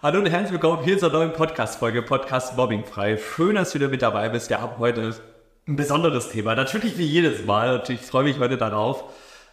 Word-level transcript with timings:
Hallo 0.00 0.20
und 0.20 0.26
herzlich 0.26 0.52
willkommen 0.52 0.84
hier 0.84 0.96
zur 0.96 1.10
neuen 1.10 1.32
Podcast-Folge, 1.32 2.02
Podcast 2.02 2.56
Mobbing 2.56 2.84
frei. 2.84 3.16
Schön, 3.16 3.56
dass 3.56 3.72
du 3.72 3.80
wieder 3.80 3.88
mit 3.88 4.00
dabei 4.00 4.28
bist. 4.28 4.48
Wir 4.48 4.60
haben 4.60 4.78
heute 4.78 5.12
ein 5.66 5.74
besonderes 5.74 6.28
Thema. 6.28 6.54
Natürlich 6.54 6.96
wie 6.98 7.04
jedes 7.04 7.44
Mal. 7.44 7.80
Und 7.80 7.90
ich 7.90 8.02
freue 8.02 8.22
mich 8.22 8.38
heute 8.38 8.56
darauf, 8.56 9.02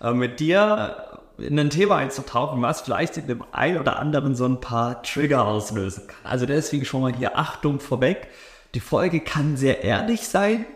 äh, 0.01 0.13
mit 0.13 0.39
dir 0.39 1.17
in 1.39 1.57
ein 1.57 1.71
Thema 1.71 1.95
einzutauchen, 1.95 2.61
was 2.61 2.81
vielleicht 2.81 3.17
in 3.17 3.25
dem 3.25 3.43
einen 3.53 3.79
oder 3.79 3.97
anderen 3.97 4.35
so 4.35 4.45
ein 4.45 4.61
paar 4.61 5.01
Trigger 5.01 5.47
auslösen 5.47 6.05
kann. 6.05 6.31
Also 6.31 6.45
deswegen 6.45 6.85
schon 6.85 7.01
mal 7.01 7.15
hier 7.15 7.39
Achtung 7.39 7.79
vorweg. 7.79 8.27
Die 8.75 8.81
Folge 8.81 9.21
kann 9.21 9.57
sehr 9.57 9.83
ehrlich 9.83 10.27
sein, 10.27 10.67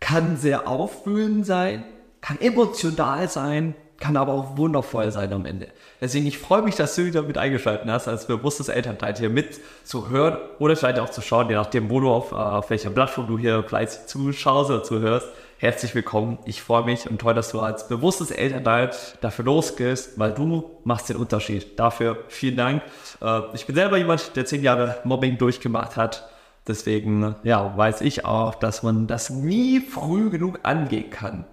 kann 0.00 0.36
sehr 0.36 0.68
aufwühlend 0.68 1.46
sein, 1.46 1.82
kann 2.20 2.38
emotional 2.42 3.26
sein, 3.30 3.74
kann 4.00 4.16
aber 4.16 4.32
auch 4.32 4.56
wundervoll 4.56 5.10
sein 5.10 5.32
am 5.32 5.44
Ende. 5.44 5.68
Deswegen, 6.00 6.26
ich 6.26 6.38
freue 6.38 6.62
mich, 6.62 6.76
dass 6.76 6.94
du 6.94 7.04
wieder 7.04 7.22
mit 7.22 7.36
eingeschaltet 7.36 7.88
hast, 7.88 8.06
als 8.06 8.26
bewusstes 8.26 8.68
Elternteil 8.68 9.16
hier 9.16 9.30
mit 9.30 9.60
zu 9.84 10.08
hören 10.08 10.38
oder 10.58 10.76
vielleicht 10.76 11.00
auch 11.00 11.10
zu 11.10 11.20
schauen, 11.20 11.48
je 11.48 11.56
nachdem, 11.56 11.90
wo 11.90 12.00
du 12.00 12.10
auf, 12.10 12.32
äh, 12.32 12.36
auf 12.36 12.70
welcher 12.70 12.90
Plattform 12.90 13.26
du 13.26 13.38
hier 13.38 13.62
fleißig 13.64 14.06
zuschaust 14.06 14.70
oder 14.70 14.82
zuhörst. 14.84 15.28
Herzlich 15.58 15.92
willkommen. 15.96 16.38
Ich 16.44 16.62
freue 16.62 16.84
mich 16.84 17.10
und 17.10 17.20
toll, 17.20 17.34
dass 17.34 17.50
du 17.50 17.58
als 17.58 17.88
bewusstes 17.88 18.30
Elternteil 18.30 18.90
dafür 19.20 19.44
losgehst, 19.44 20.16
weil 20.16 20.32
du 20.32 20.70
machst 20.84 21.08
den 21.08 21.16
Unterschied. 21.16 21.78
Dafür 21.80 22.18
vielen 22.28 22.56
Dank. 22.56 22.82
Äh, 23.20 23.40
ich 23.54 23.66
bin 23.66 23.74
selber 23.74 23.96
jemand, 23.98 24.36
der 24.36 24.46
zehn 24.46 24.62
Jahre 24.62 24.98
Mobbing 25.02 25.38
durchgemacht 25.38 25.96
hat. 25.96 26.28
Deswegen, 26.68 27.34
ja, 27.42 27.76
weiß 27.76 28.02
ich 28.02 28.24
auch, 28.24 28.54
dass 28.54 28.84
man 28.84 29.08
das 29.08 29.30
nie 29.30 29.80
früh 29.80 30.30
genug 30.30 30.60
angehen 30.62 31.10
kann. 31.10 31.46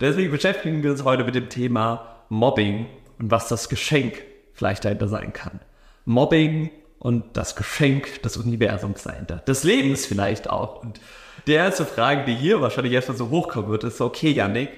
Deswegen 0.00 0.30
beschäftigen 0.30 0.82
wir 0.82 0.90
uns 0.90 1.04
heute 1.04 1.24
mit 1.24 1.34
dem 1.34 1.48
Thema 1.48 2.16
Mobbing 2.28 2.86
und 3.18 3.30
was 3.30 3.48
das 3.48 3.68
Geschenk 3.68 4.22
vielleicht 4.52 4.84
dahinter 4.84 5.08
sein 5.08 5.32
kann. 5.32 5.60
Mobbing 6.04 6.70
und 6.98 7.36
das 7.36 7.56
Geschenk 7.56 8.22
des 8.22 8.36
Universums 8.36 9.02
dahinter. 9.02 9.36
Des 9.38 9.64
Lebens 9.64 10.06
vielleicht 10.06 10.50
auch. 10.50 10.82
Und 10.82 11.00
die 11.46 11.52
erste 11.52 11.84
Frage, 11.84 12.24
die 12.24 12.34
hier 12.34 12.60
wahrscheinlich 12.60 12.92
erstmal 12.92 13.16
so 13.16 13.30
hochkommen 13.30 13.70
wird, 13.70 13.84
ist, 13.84 14.00
okay, 14.00 14.30
Janik, 14.30 14.70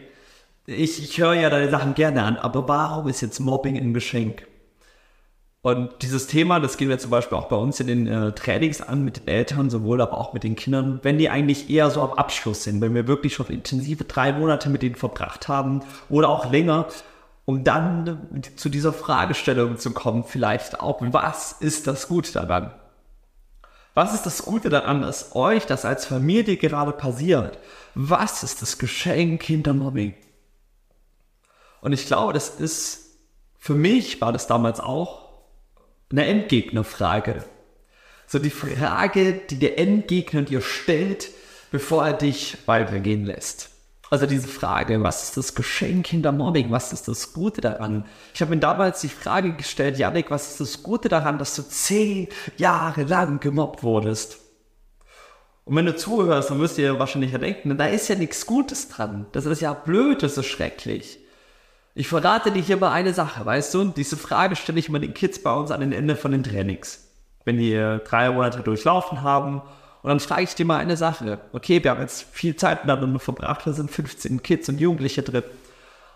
ich, 0.67 1.03
ich 1.03 1.19
höre 1.19 1.34
ja 1.34 1.48
deine 1.48 1.71
Sachen 1.71 1.95
gerne 1.95 2.23
an, 2.23 2.37
aber 2.37 2.69
warum 2.69 3.09
ist 3.09 3.23
jetzt 3.23 3.41
Mobbing 3.41 3.78
ein 3.78 3.95
Geschenk? 3.95 4.47
Und 5.61 6.03
dieses 6.03 6.28
Thema, 6.28 6.61
das 6.61 6.77
gehen 6.77 6.89
wir 6.89 6.98
zum 6.98 7.11
Beispiel 7.11 7.37
auch 7.37 7.48
bei 7.48 7.56
uns 7.56 7.81
in 7.81 7.89
den 7.89 8.06
äh, 8.06 8.33
Trainings 8.33 8.81
an 8.81 9.05
mit 9.05 9.17
den 9.17 9.28
Eltern, 9.28 9.70
sowohl 9.70 10.00
aber 10.00 10.17
auch 10.17 10.33
mit 10.33 10.45
den 10.45 10.55
Kindern, 10.55 11.00
wenn 11.03 11.19
die 11.19 11.31
eigentlich 11.31 11.69
eher 11.69 11.91
so 11.91 12.00
am 12.03 12.12
Abschluss 12.12 12.62
sind, 12.62 12.81
wenn 12.81 12.95
wir 12.95 13.09
wirklich 13.09 13.34
schon 13.34 13.47
intensive 13.47 14.05
drei 14.05 14.33
Monate 14.33 14.70
mit 14.70 14.83
denen 14.83 14.95
verbracht 14.95 15.48
haben 15.48 15.83
oder 16.09 16.28
auch 16.28 16.50
länger, 16.50 16.87
um 17.45 17.65
dann 17.65 18.42
zu 18.56 18.69
dieser 18.69 18.92
Fragestellung 18.92 19.78
zu 19.78 19.92
kommen, 19.92 20.23
vielleicht 20.23 20.81
auch, 20.81 21.00
was 21.00 21.53
ist 21.53 21.89
das 21.89 22.06
Gute 22.06 22.33
daran? 22.33 22.72
Was 23.95 24.15
ist 24.15 24.27
das 24.27 24.45
Gute 24.45 24.69
daran, 24.69 25.03
dass 25.03 25.34
euch 25.34 25.67
das 25.67 25.84
als 25.84 26.06
Familie 26.06 26.56
gerade 26.56 26.93
passiert? 26.93 27.59
Was 27.95 28.45
ist 28.45 28.62
das 28.62 28.78
Geschenk 28.78 29.43
hinter 29.43 29.75
Mobbing? 29.75 30.15
Und 31.81 31.93
ich 31.93 32.06
glaube, 32.06 32.33
das 32.33 32.48
ist, 32.48 33.19
für 33.59 33.75
mich 33.75 34.20
war 34.20 34.33
das 34.33 34.47
damals 34.47 34.78
auch 34.78 35.28
eine 36.11 36.27
Endgegnerfrage. 36.27 37.45
So 38.27 38.39
die 38.39 38.51
Frage, 38.51 39.41
die 39.51 39.59
der 39.59 39.78
Endgegner 39.78 40.42
dir 40.42 40.61
stellt, 40.61 41.31
bevor 41.70 42.06
er 42.06 42.12
dich 42.12 42.59
weitergehen 42.67 43.25
lässt. 43.25 43.70
Also 44.11 44.25
diese 44.25 44.48
Frage, 44.48 45.03
was 45.03 45.25
ist 45.25 45.37
das 45.37 45.55
Geschenk 45.55 46.06
hinter 46.06 46.33
Mobbing? 46.33 46.70
Was 46.70 46.95
ist 46.95 47.09
das 47.09 47.34
Gute 47.34 47.61
daran? 47.61 48.06
Ich 48.33 48.41
habe 48.41 48.55
mir 48.55 48.61
damals 48.61 49.03
die 49.03 49.09
Frage 49.09 49.53
gestellt, 49.53 49.98
Janik, 49.98 50.31
was 50.31 50.53
ist 50.53 50.61
das 50.61 50.83
Gute 50.83 51.11
daran, 51.11 51.39
dass 51.39 51.55
du 51.55 51.62
zehn 51.62 52.28
Jahre 52.56 53.03
lang 53.03 53.39
gemobbt 53.41 53.83
wurdest? 53.83 54.39
Und 55.67 55.77
wenn 55.77 55.84
du 55.84 55.95
zuhörst, 55.95 56.48
dann 56.48 56.59
du 56.59 56.67
dir 56.67 56.98
wahrscheinlich 56.98 57.33
denken, 57.33 57.77
da 57.77 57.87
ist 57.87 58.09
ja 58.09 58.15
nichts 58.15 58.47
Gutes 58.47 58.89
dran. 58.89 59.27
Das 59.33 59.45
ist 59.45 59.61
ja 59.61 59.75
blöd, 59.75 60.22
das 60.22 60.38
ist 60.38 60.47
schrecklich. 60.47 61.19
Ich 61.98 62.06
verrate 62.06 62.53
dir 62.53 62.62
hier 62.62 62.76
mal 62.76 62.92
eine 62.92 63.12
Sache, 63.12 63.44
weißt 63.44 63.75
du? 63.75 63.86
Diese 63.86 64.16
Frage 64.16 64.54
stelle 64.54 64.78
ich 64.78 64.88
immer 64.88 65.00
den 65.00 65.14
Kids 65.14 65.42
bei 65.42 65.53
uns 65.53 65.72
an 65.72 65.81
den 65.81 65.91
Ende 65.91 66.14
von 66.14 66.31
den 66.31 66.44
Trainings. 66.44 67.09
Wenn 67.44 67.59
die 67.59 67.75
drei 68.04 68.31
Monate 68.31 68.60
durchlaufen 68.60 69.22
haben. 69.22 69.62
Und 70.03 70.09
dann 70.09 70.20
frage 70.20 70.44
ich 70.44 70.54
dir 70.54 70.64
mal 70.64 70.78
eine 70.78 70.97
Sache. 70.97 71.41
Okay, 71.53 71.82
wir 71.82 71.91
haben 71.91 72.00
jetzt 72.00 72.22
viel 72.31 72.54
Zeit 72.54 72.84
miteinander 72.84 73.19
verbracht, 73.19 73.62
da 73.66 73.72
sind 73.72 73.91
15 73.91 74.44
Kids 74.44 74.69
und 74.69 74.78
Jugendliche 74.78 75.25
drin. 75.25 75.42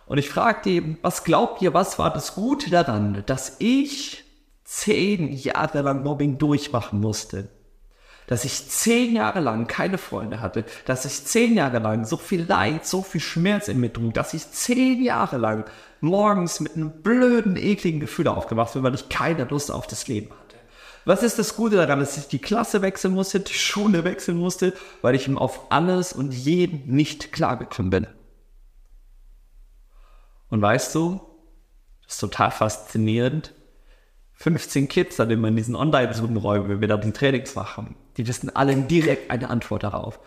Und 0.06 0.18
ich 0.18 0.30
frage 0.30 0.60
die, 0.64 0.98
was 1.02 1.24
glaubt 1.24 1.60
ihr, 1.62 1.74
was 1.74 1.98
war 1.98 2.12
das 2.12 2.36
Gute 2.36 2.70
daran, 2.70 3.24
dass 3.26 3.56
ich 3.58 4.22
zehn 4.62 5.32
Jahre 5.32 5.82
lang 5.82 6.04
Mobbing 6.04 6.38
durchmachen 6.38 7.00
musste? 7.00 7.48
Dass 8.32 8.46
ich 8.46 8.66
zehn 8.66 9.14
Jahre 9.14 9.40
lang 9.40 9.66
keine 9.66 9.98
Freunde 9.98 10.40
hatte, 10.40 10.64
dass 10.86 11.04
ich 11.04 11.26
zehn 11.26 11.54
Jahre 11.54 11.80
lang 11.80 12.06
so 12.06 12.16
viel 12.16 12.44
Leid, 12.44 12.86
so 12.86 13.02
viel 13.02 13.20
Schmerz 13.20 13.68
in 13.68 13.78
mir 13.78 13.92
trug, 13.92 14.14
dass 14.14 14.32
ich 14.32 14.50
zehn 14.50 15.02
Jahre 15.02 15.36
lang 15.36 15.66
morgens 16.00 16.58
mit 16.58 16.74
einem 16.74 17.02
blöden, 17.02 17.58
ekligen 17.58 18.00
Gefühl 18.00 18.28
aufgewacht 18.28 18.72
bin, 18.72 18.84
weil 18.84 18.94
ich 18.94 19.10
keine 19.10 19.44
Lust 19.44 19.70
auf 19.70 19.86
das 19.86 20.08
Leben 20.08 20.30
hatte. 20.30 20.56
Was 21.04 21.22
ist 21.22 21.38
das 21.38 21.56
Gute 21.56 21.76
daran, 21.76 22.00
dass 22.00 22.16
ich 22.16 22.26
die 22.26 22.38
Klasse 22.38 22.80
wechseln 22.80 23.12
musste, 23.12 23.38
die 23.38 23.52
Schule 23.52 24.02
wechseln 24.02 24.38
musste, 24.38 24.72
weil 25.02 25.14
ich 25.14 25.28
ihm 25.28 25.36
auf 25.36 25.70
alles 25.70 26.14
und 26.14 26.32
jeden 26.32 26.90
nicht 26.90 27.32
klargekommen 27.32 27.90
bin? 27.90 28.06
Und 30.48 30.62
weißt 30.62 30.94
du, 30.94 31.20
das 32.04 32.14
ist 32.14 32.20
total 32.20 32.50
faszinierend, 32.50 33.52
15 34.42 34.88
Kids, 34.88 35.20
an 35.20 35.28
denen 35.28 35.40
wir 35.40 35.48
in 35.48 35.56
diesen 35.56 35.76
Online-Zoom-Räumen, 35.76 36.68
wenn 36.68 36.80
wir 36.80 36.88
da 36.88 36.96
die 36.96 37.12
Trainings 37.12 37.54
machen, 37.54 37.94
die 38.16 38.26
wissen 38.26 38.54
alle 38.56 38.74
direkt 38.74 39.30
eine 39.30 39.48
Antwort 39.48 39.84
darauf. 39.84 40.18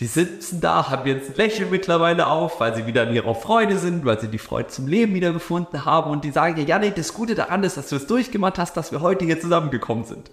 Die 0.00 0.06
sitzen 0.06 0.60
da, 0.60 0.90
haben 0.90 1.06
jetzt 1.06 1.30
ein 1.30 1.36
Lächeln 1.36 1.70
mittlerweile 1.70 2.26
auf, 2.26 2.58
weil 2.58 2.74
sie 2.74 2.86
wieder 2.86 3.08
in 3.08 3.14
ihrer 3.14 3.36
Freude 3.36 3.78
sind, 3.78 4.04
weil 4.04 4.18
sie 4.18 4.26
die 4.26 4.38
Freude 4.38 4.66
zum 4.66 4.88
Leben 4.88 5.14
wieder 5.14 5.32
gefunden 5.32 5.84
haben 5.84 6.10
und 6.10 6.24
die 6.24 6.32
sagen 6.32 6.58
ja, 6.58 6.64
Janik, 6.64 6.96
das 6.96 7.14
Gute 7.14 7.36
daran 7.36 7.62
ist, 7.62 7.76
dass 7.76 7.88
du 7.88 7.94
es 7.94 8.08
durchgemacht 8.08 8.58
hast, 8.58 8.76
dass 8.76 8.90
wir 8.90 9.00
heute 9.00 9.24
hier 9.24 9.40
zusammengekommen 9.40 10.04
sind. 10.04 10.32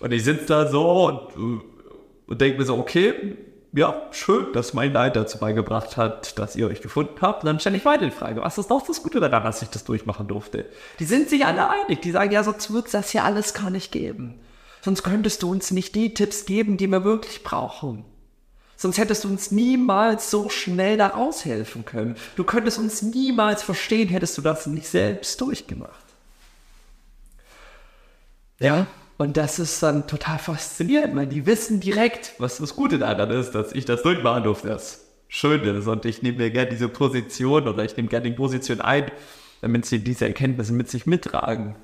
Und 0.00 0.10
ich 0.10 0.24
sitze 0.24 0.46
da 0.46 0.68
so 0.68 1.08
und, 1.08 1.62
und 2.28 2.40
denke 2.40 2.58
mir 2.58 2.64
so, 2.64 2.78
okay, 2.78 3.36
ja, 3.76 4.08
schön, 4.10 4.54
dass 4.54 4.72
mein 4.72 4.94
Leid 4.94 5.16
dazu 5.16 5.36
beigebracht 5.36 5.98
hat, 5.98 6.38
dass 6.38 6.56
ihr 6.56 6.66
euch 6.66 6.80
gefunden 6.80 7.20
habt. 7.20 7.42
Und 7.42 7.46
dann 7.46 7.60
stelle 7.60 7.76
ich 7.76 7.84
weiter 7.84 8.06
die 8.06 8.10
Frage, 8.10 8.40
was 8.40 8.56
ist 8.56 8.70
doch 8.70 8.86
das 8.86 9.02
Gute 9.02 9.20
daran, 9.20 9.42
dass 9.42 9.60
ich 9.60 9.68
das 9.68 9.84
durchmachen 9.84 10.26
durfte? 10.26 10.64
Die 10.98 11.04
sind 11.04 11.28
sich 11.28 11.44
alle 11.44 11.68
einig, 11.68 12.00
die 12.00 12.10
sagen, 12.10 12.32
ja, 12.32 12.42
sonst 12.42 12.72
wird 12.72 12.86
es 12.86 12.92
das 12.92 13.12
ja 13.12 13.24
alles 13.24 13.52
gar 13.52 13.68
nicht 13.68 13.92
geben. 13.92 14.40
Sonst 14.80 15.02
könntest 15.02 15.42
du 15.42 15.50
uns 15.50 15.72
nicht 15.72 15.94
die 15.94 16.14
Tipps 16.14 16.46
geben, 16.46 16.78
die 16.78 16.86
wir 16.86 17.04
wirklich 17.04 17.42
brauchen. 17.42 18.06
Sonst 18.78 18.96
hättest 18.96 19.24
du 19.24 19.28
uns 19.28 19.50
niemals 19.50 20.30
so 20.30 20.48
schnell 20.48 20.96
da 20.96 21.08
raushelfen 21.08 21.84
können. 21.84 22.16
Du 22.36 22.44
könntest 22.44 22.78
uns 22.78 23.02
niemals 23.02 23.62
verstehen, 23.62 24.08
hättest 24.08 24.38
du 24.38 24.42
das 24.42 24.66
nicht 24.66 24.88
selbst 24.88 25.38
durchgemacht. 25.38 25.92
Ja, 28.58 28.86
und 29.18 29.36
das 29.36 29.58
ist 29.58 29.82
dann 29.82 30.06
total 30.06 30.38
faszinierend, 30.38 31.16
weil 31.16 31.26
die 31.26 31.46
wissen 31.46 31.80
direkt, 31.80 32.34
was 32.38 32.58
das 32.58 32.76
Gute 32.76 32.98
daran 32.98 33.30
ist, 33.30 33.52
dass 33.52 33.72
ich 33.72 33.84
das 33.84 34.02
durchmachen 34.02 34.44
durfte. 34.44 34.68
Das 34.68 35.06
Schöne 35.28 35.70
ist. 35.70 35.86
Und 35.86 36.04
ich 36.04 36.22
nehme 36.22 36.38
mir 36.38 36.50
gerne 36.50 36.70
diese 36.70 36.88
Position 36.88 37.66
oder 37.66 37.84
ich 37.84 37.96
nehme 37.96 38.08
gerne 38.08 38.30
die 38.30 38.36
Position 38.36 38.80
ein, 38.80 39.10
damit 39.60 39.86
sie 39.86 40.00
diese 40.00 40.26
Erkenntnisse 40.26 40.72
mit 40.72 40.90
sich 40.90 41.06
mittragen. 41.06 41.76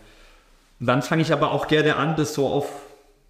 Und 0.78 0.86
dann 0.86 1.02
fange 1.02 1.22
ich 1.22 1.32
aber 1.32 1.52
auch 1.52 1.68
gerne 1.68 1.96
an, 1.96 2.16
das 2.16 2.34
so 2.34 2.46
auf 2.46 2.68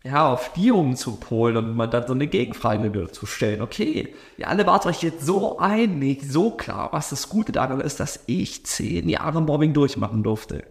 ja, 0.05 0.33
auf 0.33 0.53
die 0.55 0.73
umzupolen 0.73 1.57
und 1.57 1.77
mal 1.77 1.87
dann 1.87 2.09
so 2.09 2.13
eine 2.13 2.27
Gegenfrage 2.27 3.13
zu 3.13 3.25
stellen. 3.25 3.63
Okay, 3.63 4.13
ihr 4.37 4.49
alle 4.49 4.67
wart 4.67 4.85
euch 4.85 5.01
jetzt 5.05 5.25
so 5.25 5.61
einig, 5.61 6.25
so 6.29 6.51
klar, 6.51 6.89
was 6.91 7.11
das 7.11 7.29
Gute 7.29 7.53
daran 7.53 7.81
ist, 7.81 8.01
dass 8.01 8.19
ich 8.27 8.67
zehn 8.67 9.09
Jahre 9.09 9.41
Mobbing 9.41 9.75
durchmachen 9.75 10.25
durfte. 10.25 10.65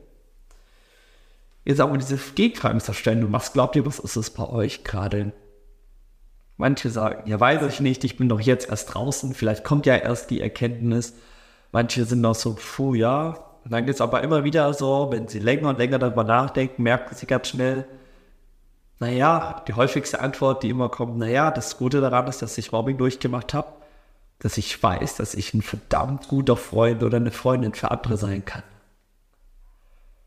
Jetzt 1.63 1.79
aber 1.79 1.97
diese 1.97 2.17
Gegenfragen 2.17 2.79
zu 2.79 2.94
stellen, 2.94 3.23
und 3.23 3.33
was 3.33 3.53
glaubt 3.53 3.75
ihr, 3.75 3.85
was 3.85 3.99
ist 3.99 4.15
es 4.15 4.31
bei 4.31 4.47
euch 4.47 4.83
gerade? 4.83 5.31
Manche 6.57 6.89
sagen, 6.89 7.30
ja, 7.30 7.39
weiß 7.39 7.63
ich 7.63 7.80
nicht, 7.80 8.03
ich 8.03 8.18
bin 8.18 8.30
doch 8.30 8.39
jetzt 8.39 8.69
erst 8.69 8.94
draußen, 8.94 9.33
vielleicht 9.33 9.63
kommt 9.63 9.86
ja 9.86 9.95
erst 9.95 10.30
die 10.30 10.41
Erkenntnis. 10.41 11.13
Manche 11.71 12.06
sind 12.06 12.21
noch 12.21 12.36
so, 12.36 12.56
puh, 12.56 12.94
ja. 12.95 13.38
Und 13.63 13.71
dann 13.71 13.86
geht 13.86 13.95
es 13.95 14.01
aber 14.01 14.21
immer 14.21 14.44
wieder 14.44 14.74
so, 14.74 15.09
wenn 15.12 15.27
sie 15.27 15.39
länger 15.39 15.69
und 15.69 15.77
länger 15.77 16.00
darüber 16.00 16.24
nachdenken, 16.24 16.83
merken 16.83 17.15
sie 17.15 17.27
ganz 17.27 17.50
schnell, 17.50 17.86
naja, 19.00 19.63
die 19.68 19.74
häufigste 19.74 20.19
Antwort, 20.19 20.62
die 20.62 20.69
immer 20.69 20.89
kommt, 20.89 21.18
naja, 21.18 21.50
das 21.50 21.77
Gute 21.77 22.01
daran 22.01 22.27
ist, 22.27 22.44
dass 22.44 22.57
ich 22.57 22.71
Mobbing 22.71 22.97
durchgemacht 22.97 23.53
habe, 23.56 23.74
dass 24.39 24.57
ich 24.57 24.81
weiß, 24.81 25.15
dass 25.15 25.33
ich 25.33 25.53
ein 25.56 25.63
verdammt 25.63 26.27
guter 26.27 26.57
Freund 26.57 27.01
oder 27.01 27.18
eine 27.18 27.31
Freundin 27.31 27.74
für 27.74 27.89
andere 27.89 28.18
sein 28.18 28.45
kann. 28.45 28.63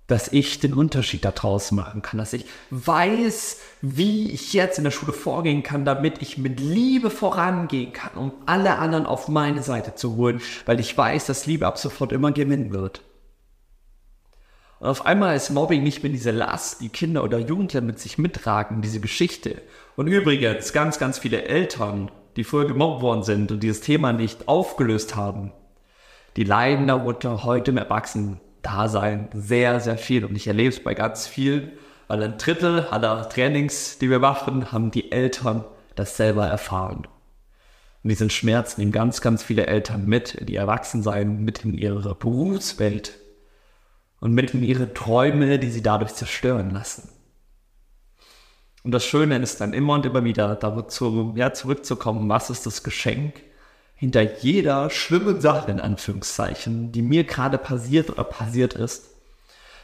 Dass 0.06 0.28
ich 0.28 0.60
den 0.60 0.74
Unterschied 0.74 1.24
daraus 1.24 1.72
machen 1.72 2.02
kann, 2.02 2.18
dass 2.18 2.34
ich 2.34 2.44
weiß, 2.70 3.58
wie 3.80 4.30
ich 4.30 4.52
jetzt 4.52 4.76
in 4.76 4.84
der 4.84 4.90
Schule 4.90 5.14
vorgehen 5.14 5.62
kann, 5.62 5.86
damit 5.86 6.20
ich 6.20 6.36
mit 6.36 6.60
Liebe 6.60 7.08
vorangehen 7.08 7.92
kann, 7.94 8.12
um 8.16 8.32
alle 8.44 8.76
anderen 8.76 9.06
auf 9.06 9.28
meine 9.28 9.62
Seite 9.62 9.94
zu 9.94 10.16
holen, 10.16 10.42
weil 10.66 10.78
ich 10.78 10.96
weiß, 10.96 11.24
dass 11.26 11.46
Liebe 11.46 11.66
ab 11.66 11.78
sofort 11.78 12.12
immer 12.12 12.32
gewinnen 12.32 12.72
wird. 12.72 13.00
Und 14.80 14.90
auf 14.90 15.06
einmal 15.06 15.34
ist 15.34 15.48
Mobbing 15.48 15.82
nicht 15.82 16.02
mehr 16.02 16.12
diese 16.12 16.30
Last, 16.30 16.82
die 16.82 16.90
Kinder 16.90 17.24
oder 17.24 17.38
Jugendliche 17.38 17.80
mit 17.80 17.98
sich 17.98 18.18
mittragen, 18.18 18.82
diese 18.82 19.00
Geschichte. 19.00 19.62
Und 19.96 20.08
übrigens, 20.08 20.74
ganz, 20.74 20.98
ganz 20.98 21.18
viele 21.18 21.44
Eltern, 21.44 22.10
die 22.36 22.44
früher 22.44 22.66
gemobbt 22.66 23.00
worden 23.00 23.22
sind 23.22 23.50
und 23.50 23.62
dieses 23.62 23.80
Thema 23.80 24.12
nicht 24.12 24.48
aufgelöst 24.48 25.16
haben, 25.16 25.52
die 26.36 26.44
leiden 26.44 26.88
darunter 26.88 27.44
heute 27.44 27.70
im 27.70 27.78
Erwachsenen-Dasein 28.64 29.28
sehr, 29.32 29.80
sehr 29.80 29.98
viel. 29.98 30.24
Und 30.24 30.36
ich 30.36 30.46
erlebe 30.46 30.70
es 30.70 30.82
bei 30.82 30.94
ganz 30.94 31.26
vielen, 31.26 31.72
weil 32.08 32.22
ein 32.22 32.38
Drittel 32.38 32.80
aller 32.90 33.28
Trainings, 33.28 33.98
die 33.98 34.10
wir 34.10 34.18
machen, 34.18 34.72
haben 34.72 34.90
die 34.90 35.12
Eltern 35.12 35.64
das 35.94 36.16
selber 36.16 36.46
erfahren. 36.46 37.06
Und 38.02 38.10
diesen 38.10 38.30
Schmerz 38.30 38.76
nehmen 38.76 38.92
ganz, 38.92 39.20
ganz 39.20 39.42
viele 39.42 39.66
Eltern 39.66 40.06
mit, 40.06 40.48
die 40.48 40.56
erwachsen 40.56 41.02
sein, 41.02 41.44
mit 41.44 41.64
in 41.64 41.74
ihre 41.74 42.14
Berufswelt 42.14 43.18
und 44.20 44.32
mit 44.32 44.52
in 44.52 44.62
ihre 44.62 44.92
Träume, 44.92 45.58
die 45.58 45.70
sie 45.70 45.82
dadurch 45.82 46.14
zerstören 46.14 46.70
lassen. 46.70 47.08
Und 48.82 48.90
das 48.90 49.06
Schöne 49.06 49.38
ist 49.38 49.62
dann 49.62 49.72
immer 49.72 49.94
und 49.94 50.04
immer 50.04 50.24
wieder 50.24 50.56
dazu, 50.56 51.32
ja, 51.36 51.54
zurückzukommen, 51.54 52.28
was 52.28 52.50
ist 52.50 52.66
das 52.66 52.82
Geschenk 52.82 53.40
hinter 54.04 54.36
jeder 54.40 54.90
schlimmen 54.90 55.40
Sache, 55.40 55.70
in 55.70 55.80
Anführungszeichen, 55.80 56.92
die 56.92 57.00
mir 57.00 57.24
gerade 57.24 57.56
passiert 57.56 58.10
oder 58.10 58.22
passiert 58.22 58.74
ist. 58.74 59.06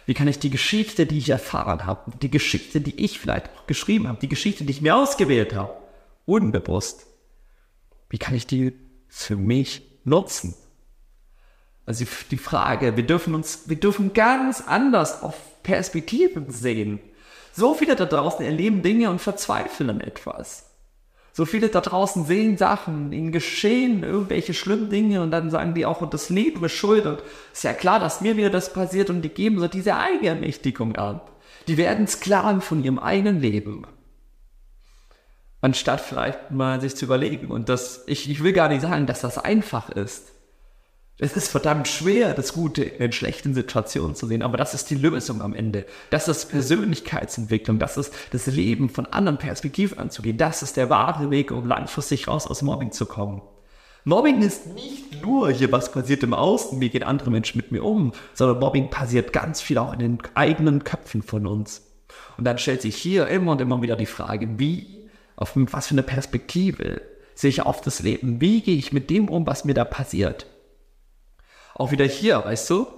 Wie 0.04 0.12
kann 0.12 0.28
ich 0.28 0.38
die 0.38 0.50
Geschichte, 0.50 1.06
die 1.06 1.16
ich 1.16 1.30
erfahren 1.30 1.86
habe, 1.86 2.12
die 2.20 2.30
Geschichte, 2.30 2.82
die 2.82 3.02
ich 3.02 3.18
vielleicht 3.18 3.48
auch 3.48 3.66
geschrieben 3.66 4.08
habe, 4.08 4.18
die 4.20 4.28
Geschichte, 4.28 4.64
die 4.64 4.72
ich 4.72 4.82
mir 4.82 4.94
ausgewählt 4.94 5.54
habe, 5.54 5.74
unbewusst, 6.26 7.06
wie 8.10 8.18
kann 8.18 8.34
ich 8.34 8.46
die 8.46 8.74
für 9.08 9.36
mich 9.36 9.80
nutzen? 10.04 10.54
Also 11.86 12.04
die 12.30 12.36
Frage, 12.36 12.98
wir 12.98 13.06
dürfen 13.06 13.34
uns, 13.34 13.70
wir 13.70 13.76
dürfen 13.76 14.12
ganz 14.12 14.60
anders 14.60 15.22
auf 15.22 15.62
Perspektiven 15.62 16.50
sehen. 16.50 17.00
So 17.54 17.72
viele 17.72 17.96
da 17.96 18.04
draußen 18.04 18.44
erleben 18.44 18.82
Dinge 18.82 19.08
und 19.08 19.22
verzweifeln 19.22 19.88
an 19.88 20.00
etwas. 20.02 20.69
So 21.40 21.46
viele 21.46 21.70
da 21.70 21.80
draußen 21.80 22.26
sehen 22.26 22.58
Sachen, 22.58 23.14
ihnen 23.14 23.32
geschehen 23.32 24.02
irgendwelche 24.02 24.52
schlimmen 24.52 24.90
Dinge 24.90 25.22
und 25.22 25.30
dann 25.30 25.48
sagen 25.48 25.72
die 25.72 25.86
auch, 25.86 26.02
und 26.02 26.12
das 26.12 26.28
Leben 26.28 26.62
ist 26.62 26.72
schuld 26.72 27.06
und 27.06 27.22
ist 27.50 27.64
ja 27.64 27.72
klar, 27.72 27.98
dass 27.98 28.20
mir 28.20 28.36
wieder 28.36 28.50
das 28.50 28.74
passiert 28.74 29.08
und 29.08 29.22
die 29.22 29.30
geben 29.30 29.58
so 29.58 29.66
diese 29.66 29.96
Eigenermächtigung 29.96 30.96
ab. 30.96 31.40
Die 31.66 31.78
werden 31.78 32.06
Sklaven 32.06 32.60
von 32.60 32.84
ihrem 32.84 32.98
eigenen 32.98 33.40
Leben 33.40 33.86
anstatt 35.62 36.02
vielleicht 36.02 36.50
mal 36.50 36.78
sich 36.78 36.94
zu 36.94 37.06
überlegen. 37.06 37.46
Und 37.46 37.70
das, 37.70 38.04
ich, 38.06 38.28
ich 38.28 38.42
will 38.44 38.52
gar 38.52 38.68
nicht 38.68 38.82
sagen, 38.82 39.06
dass 39.06 39.22
das 39.22 39.38
einfach 39.38 39.88
ist. 39.88 40.32
Es 41.22 41.36
ist 41.36 41.48
verdammt 41.48 41.86
schwer, 41.86 42.32
das 42.32 42.54
Gute 42.54 42.82
in 42.82 43.12
schlechten 43.12 43.52
Situationen 43.52 44.14
zu 44.14 44.26
sehen, 44.26 44.40
aber 44.40 44.56
das 44.56 44.72
ist 44.72 44.88
die 44.88 44.94
Lösung 44.94 45.42
am 45.42 45.54
Ende. 45.54 45.84
Das 46.08 46.28
ist 46.28 46.46
Persönlichkeitsentwicklung, 46.46 47.78
das 47.78 47.98
ist 47.98 48.14
das 48.30 48.46
Leben 48.46 48.88
von 48.88 49.04
anderen 49.04 49.36
Perspektiven 49.36 49.98
anzugehen. 49.98 50.38
Das 50.38 50.62
ist 50.62 50.78
der 50.78 50.88
wahre 50.88 51.30
Weg, 51.30 51.50
um 51.50 51.66
langfristig 51.66 52.26
raus 52.26 52.46
aus 52.46 52.62
Mobbing 52.62 52.90
zu 52.90 53.04
kommen. 53.04 53.42
Mobbing 54.04 54.40
ist 54.40 54.68
nicht 54.68 55.22
nur 55.22 55.50
hier, 55.50 55.70
was 55.70 55.92
passiert 55.92 56.22
im 56.22 56.32
Außen, 56.32 56.80
wie 56.80 56.88
gehen 56.88 57.02
andere 57.02 57.30
Menschen 57.30 57.58
mit 57.58 57.70
mir 57.70 57.84
um, 57.84 58.12
sondern 58.32 58.58
Mobbing 58.58 58.88
passiert 58.88 59.34
ganz 59.34 59.60
viel 59.60 59.76
auch 59.76 59.92
in 59.92 59.98
den 59.98 60.18
eigenen 60.32 60.84
Köpfen 60.84 61.20
von 61.20 61.46
uns. 61.46 61.82
Und 62.38 62.44
dann 62.44 62.56
stellt 62.56 62.80
sich 62.80 62.96
hier 62.96 63.28
immer 63.28 63.52
und 63.52 63.60
immer 63.60 63.82
wieder 63.82 63.96
die 63.96 64.06
Frage, 64.06 64.58
wie 64.58 65.10
auf 65.36 65.52
was 65.54 65.88
für 65.88 65.94
eine 65.94 66.02
Perspektive 66.02 67.02
sehe 67.34 67.50
ich 67.50 67.60
auf 67.60 67.82
das 67.82 68.00
Leben? 68.00 68.40
Wie 68.40 68.62
gehe 68.62 68.76
ich 68.76 68.94
mit 68.94 69.10
dem 69.10 69.28
um, 69.28 69.46
was 69.46 69.66
mir 69.66 69.74
da 69.74 69.84
passiert? 69.84 70.46
Auch 71.80 71.92
wieder 71.92 72.04
hier, 72.04 72.44
weißt 72.44 72.68
du, 72.68 72.88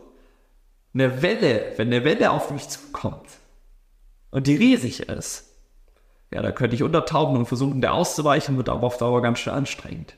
eine 0.92 1.22
Welle, 1.22 1.72
wenn 1.76 1.86
eine 1.86 2.02
Welle 2.02 2.32
auf 2.32 2.50
mich 2.50 2.68
zukommt 2.68 3.28
und 4.32 4.48
die 4.48 4.56
riesig 4.56 5.08
ist, 5.08 5.44
ja, 6.32 6.42
da 6.42 6.50
könnte 6.50 6.74
ich 6.74 6.82
untertauchen 6.82 7.36
und 7.36 7.46
versuchen, 7.46 7.80
der 7.80 7.94
auszuweichen, 7.94 8.56
wird 8.56 8.68
aber 8.68 8.88
auf 8.88 8.98
Dauer 8.98 9.22
ganz 9.22 9.38
schön 9.38 9.52
anstrengend. 9.52 10.16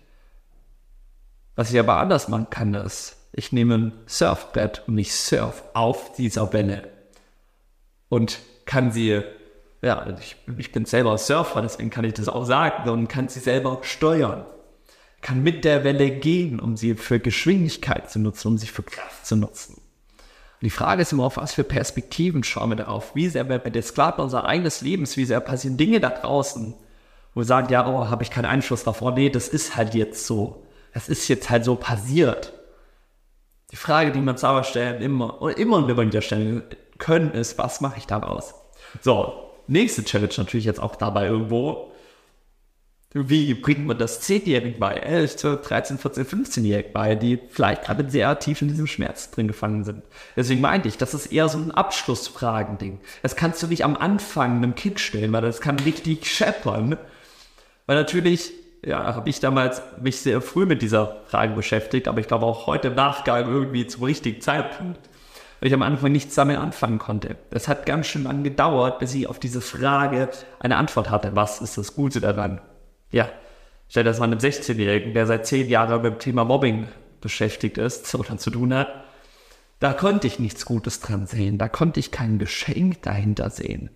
Was 1.57 1.71
ich 1.71 1.79
aber 1.79 1.99
anders 1.99 2.29
machen 2.29 2.49
kann, 2.49 2.73
ist, 2.73 3.17
ich 3.33 3.53
nehme 3.53 3.75
ein 3.75 3.93
Surfbrett 4.07 4.85
und 4.87 4.97
ich 4.97 5.13
surf 5.13 5.63
auf 5.75 6.15
dieser 6.15 6.51
Welle 6.55 6.89
und 8.09 8.39
kann 8.65 8.93
sie 8.93 9.23
ja, 9.83 10.07
ich, 10.19 10.37
ich 10.57 10.73
bin 10.73 10.87
selber 10.87 11.19
Surfer, 11.19 11.61
deswegen 11.61 11.91
kann 11.91 12.07
ich 12.07 12.15
das 12.15 12.31
auch 12.31 12.47
sagen 12.47 12.89
und 12.89 13.09
kann 13.09 13.29
sie 13.29 13.41
selber 13.41 13.81
steuern. 13.83 14.47
Kann 15.25 15.43
mit 15.43 15.65
der 15.65 15.85
Welle 15.85 16.11
gehen, 16.11 16.61
um 16.61 16.77
sie 16.77 16.97
für 16.97 17.19
Geschwindigkeit 17.19 18.11
zu 18.11 18.19
nutzen, 18.19 18.49
um 18.49 18.59
sie 18.59 18.67
für 18.67 18.83
Kraft 18.83 19.25
zu 19.25 19.37
nutzen. 19.37 19.77
Und 19.77 20.61
die 20.61 20.69
Frage 20.69 21.01
ist 21.01 21.13
immer, 21.13 21.25
auf 21.25 21.39
was 21.39 21.55
für 21.55 21.65
Perspektiven 21.65 22.45
schauen 22.45 22.69
wir 22.69 22.77
darauf? 22.77 23.15
Wie 23.15 23.29
sehr 23.29 23.49
werden 23.49 23.65
wir 23.65 23.73
der 23.73 23.83
Sklave 23.83 24.21
unseres 24.21 24.45
eigenen 24.45 24.71
Lebens? 24.83 25.17
Wie 25.17 25.25
sehr 25.25 25.41
passieren 25.41 25.79
Dinge 25.79 25.99
da 25.99 26.11
draußen, 26.11 26.75
wo 27.33 27.41
wir 27.41 27.47
sagen, 27.47 27.73
ja, 27.73 27.89
oh, 27.89 28.11
habe 28.11 28.23
ich 28.23 28.31
keinen 28.31 28.45
Einfluss. 28.45 28.87
Oh, 28.87 29.11
nee, 29.13 29.31
das 29.31 29.49
ist 29.49 29.77
halt 29.77 29.95
jetzt 29.95 30.27
so. 30.27 30.67
Das 30.93 31.09
ist 31.09 31.27
jetzt 31.29 31.49
halt 31.49 31.65
so 31.65 31.77
passiert. 31.77 32.53
Die 33.73 33.77
Frage, 33.77 34.13
die 34.13 34.21
wir 34.21 34.31
uns 34.31 34.45
aber 34.45 34.63
stellen, 34.63 35.01
immer 35.01 35.41
und 35.41 35.59
immer 35.59 35.89
wieder 35.89 36.21
stellen 36.21 36.65
können, 36.99 37.31
ist, 37.31 37.57
was 37.57 37.81
mache 37.81 37.97
ich 37.97 38.07
daraus? 38.07 38.53
So, 39.01 39.53
nächste 39.69 40.05
Challenge 40.05 40.35
natürlich 40.37 40.67
jetzt 40.67 40.81
auch 40.81 40.97
dabei 40.97 41.29
irgendwo. 41.29 41.94
Wie 43.17 43.55
bringt 43.55 43.87
man 43.87 43.97
das 43.97 44.29
10-Jährigen 44.29 44.81
bei, 44.81 44.95
11, 44.95 45.37
12, 45.37 45.63
13, 45.63 45.99
14, 45.99 46.27
15-Jährigen 46.27 46.93
bei, 46.93 47.15
die 47.15 47.39
vielleicht 47.49 47.85
gerade 47.85 48.11
sehr 48.11 48.37
tief 48.41 48.61
in 48.61 48.67
diesem 48.67 48.89
Schmerz 48.89 49.31
drin 49.31 49.47
gefangen 49.47 49.85
sind? 49.85 50.03
Deswegen 50.35 50.61
meinte 50.61 50.89
ich, 50.89 50.99
das 50.99 51.15
ist 51.15 51.27
eher 51.27 51.49
so 51.49 51.59
ein 51.59 51.71
Abschlussfragending. 51.71 52.99
Das 53.23 53.37
kannst 53.37 53.63
du 53.63 53.69
nicht 53.69 53.85
am 53.85 53.97
Anfang 53.97 54.57
einem 54.57 54.75
Kind 54.75 54.99
stellen, 54.99 55.33
weil 55.33 55.43
das 55.43 55.61
kann 55.61 55.79
richtig 55.79 56.27
scheppern. 56.27 56.97
Weil 57.87 57.97
natürlich, 57.97 58.51
ja, 58.85 59.15
habe 59.15 59.31
ich 59.31 59.39
damals 59.39 59.81
mich 60.03 60.19
sehr 60.19 60.41
früh 60.41 60.67
mit 60.67 60.83
dieser 60.83 61.19
Frage 61.29 61.55
beschäftigt, 61.55 62.09
aber 62.09 62.19
ich 62.19 62.27
glaube 62.27 62.47
auch 62.47 62.67
heute 62.67 62.89
im 62.89 62.97
Nachgang 62.97 63.47
irgendwie 63.47 63.87
zum 63.87 64.03
richtigen 64.03 64.41
Zeitpunkt 64.41 64.99
weil 65.61 65.69
ich 65.69 65.75
am 65.75 65.83
Anfang 65.83 66.13
nichts 66.13 66.35
damit 66.35 66.59
anfangen 66.59 66.99
konnte. 66.99 67.37
Es 67.51 67.69
hat 67.69 67.87
ganz 67.87 68.07
schön 68.07 68.25
lang 68.25 68.43
gedauert, 68.43 68.99
bis 68.99 69.15
ich 69.15 69.29
auf 69.29 69.39
diese 69.39 69.63
Frage 69.63 70.29
eine 70.59 70.77
Antwort 70.77 71.09
hatte. 71.09 71.37
Was 71.37 71.63
ist 71.63 71.79
das 71.79 71.95
Gute 71.95 72.21
daran? 72.21 72.61
Ja, 73.15 73.29
stell 73.89 74.03
das 74.03 74.19
mal 74.19 74.25
einem 74.25 74.41
16-Jährigen, 74.41 75.15
der 75.15 75.29
seit 75.29 75.47
zehn 75.47 75.69
Jahren 75.69 76.03
mit 76.03 76.13
dem 76.15 76.19
Thema 76.19 76.45
Mobbing 76.45 76.89
beschäftigt 77.21 77.79
ist 77.79 78.13
oder 78.17 78.37
zu 78.39 78.51
tun 78.51 78.75
hat. 78.75 78.89
Da 79.79 79.93
konnte 79.93 80.27
ich 80.27 80.41
nichts 80.41 80.65
Gutes 80.65 80.99
dran 80.99 81.29
sehen. 81.29 81.57
Da 81.57 81.69
konnte 81.69 82.01
ich 82.01 82.11
kein 82.11 82.41
Geschenk 82.41 83.03
dahinter 83.03 83.51
sehen. 83.51 83.91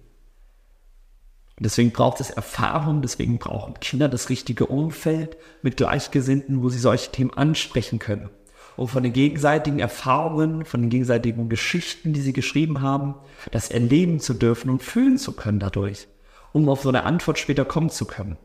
Und 1.57 1.65
deswegen 1.65 1.91
braucht 1.91 2.21
es 2.21 2.31
Erfahrung, 2.31 3.03
deswegen 3.03 3.39
brauchen 3.39 3.75
Kinder 3.81 4.09
das 4.09 4.29
richtige 4.29 4.67
Umfeld 4.67 5.37
mit 5.63 5.79
Gleichgesinnten, 5.79 6.63
wo 6.63 6.69
sie 6.69 6.79
solche 6.79 7.11
Themen 7.11 7.35
ansprechen 7.35 7.99
können 7.99 8.31
und 8.77 8.87
von 8.87 9.03
den 9.03 9.13
gegenseitigen 9.13 9.81
Erfahrungen, 9.81 10.65
von 10.65 10.83
den 10.83 10.91
gegenseitigen 10.91 11.49
Geschichten, 11.49 12.13
die 12.13 12.21
sie 12.21 12.33
geschrieben 12.33 12.81
haben, 12.81 13.17
das 13.51 13.73
erleben 13.73 14.21
zu 14.21 14.35
dürfen 14.35 14.71
und 14.71 14.85
fühlen 14.85 15.19
zu 15.19 15.33
können 15.33 15.59
dadurch, 15.59 16.07
um 16.53 16.69
auf 16.69 16.83
so 16.83 16.89
eine 16.89 17.03
Antwort 17.03 17.41
später 17.41 17.65
kommen 17.65 17.91
zu 17.91 18.05
können. 18.05 18.37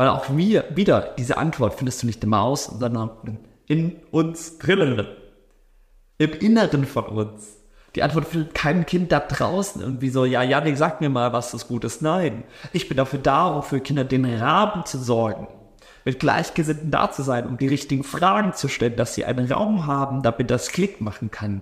Weil 0.00 0.08
auch 0.08 0.34
wir, 0.34 0.64
wieder, 0.70 1.14
diese 1.18 1.36
Antwort 1.36 1.74
findest 1.74 2.02
du 2.02 2.06
nicht 2.06 2.24
im 2.24 2.32
Aus, 2.32 2.64
sondern 2.64 3.10
in 3.66 3.96
uns 4.10 4.56
drinnen, 4.56 5.06
im 6.16 6.32
Inneren 6.32 6.86
von 6.86 7.04
uns. 7.04 7.58
Die 7.94 8.02
Antwort 8.02 8.26
findet 8.26 8.54
kein 8.54 8.86
Kind 8.86 9.12
da 9.12 9.20
draußen 9.20 9.82
irgendwie 9.82 10.08
so, 10.08 10.24
ja, 10.24 10.42
Janik, 10.42 10.78
sag 10.78 11.02
mir 11.02 11.10
mal, 11.10 11.34
was 11.34 11.50
das 11.50 11.68
Gutes. 11.68 12.00
Nein, 12.00 12.44
ich 12.72 12.88
bin 12.88 12.96
dafür 12.96 13.18
da, 13.18 13.48
um 13.48 13.62
für 13.62 13.80
Kinder 13.80 14.04
den 14.04 14.24
Rahmen 14.24 14.86
zu 14.86 14.96
sorgen, 14.96 15.48
mit 16.06 16.18
Gleichgesinnten 16.18 16.90
da 16.90 17.10
zu 17.10 17.22
sein, 17.22 17.46
um 17.46 17.58
die 17.58 17.68
richtigen 17.68 18.02
Fragen 18.02 18.54
zu 18.54 18.68
stellen, 18.68 18.96
dass 18.96 19.14
sie 19.14 19.26
einen 19.26 19.52
Raum 19.52 19.86
haben, 19.86 20.22
damit 20.22 20.50
das 20.50 20.72
Klick 20.72 21.02
machen 21.02 21.30
kann. 21.30 21.60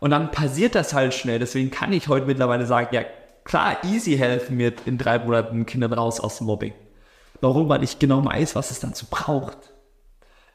Und 0.00 0.10
dann 0.10 0.32
passiert 0.32 0.74
das 0.74 0.94
halt 0.94 1.14
schnell. 1.14 1.38
Deswegen 1.38 1.70
kann 1.70 1.92
ich 1.92 2.08
heute 2.08 2.26
mittlerweile 2.26 2.66
sagen, 2.66 2.88
ja, 2.90 3.02
klar, 3.44 3.76
easy 3.84 4.16
helfen 4.16 4.56
mir 4.56 4.72
in 4.84 4.98
drei 4.98 5.20
Monaten 5.20 5.64
Kindern 5.64 5.92
raus 5.92 6.18
aus 6.18 6.38
dem 6.38 6.48
Mobbing. 6.48 6.72
Warum? 7.40 7.68
Weil 7.68 7.82
ich 7.82 7.98
genau 7.98 8.24
weiß, 8.24 8.54
was 8.56 8.70
es 8.70 8.80
dazu 8.80 9.06
braucht. 9.08 9.58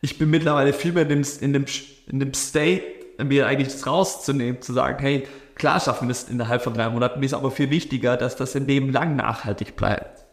Ich 0.02 0.18
bin 0.18 0.30
mittlerweile 0.30 0.74
viel 0.74 0.92
mehr 0.92 1.04
in 1.04 1.10
dem, 1.10 1.26
in 1.42 1.54
dem, 1.54 1.66
in 2.08 2.20
dem 2.20 2.34
State, 2.34 2.84
mir 3.24 3.48
eigentlich 3.48 3.72
das 3.72 3.88
rauszunehmen, 3.88 4.62
zu 4.62 4.74
sagen, 4.74 5.00
hey, 5.00 5.28
klar 5.56 5.80
schaffen 5.80 6.08
wir 6.08 6.12
es 6.12 6.26
innerhalb 6.26 6.62
von 6.62 6.74
drei 6.74 6.90
Monaten, 6.90 7.20
mir 7.20 7.26
ist 7.26 7.34
aber 7.34 7.52
viel 7.52 7.70
wichtiger, 7.70 8.18
dass 8.18 8.36
das 8.36 8.56
im 8.56 8.66
Leben 8.66 8.92
lang 8.92 9.16
nachhaltig 9.16 9.76
bleibt. 9.76 10.26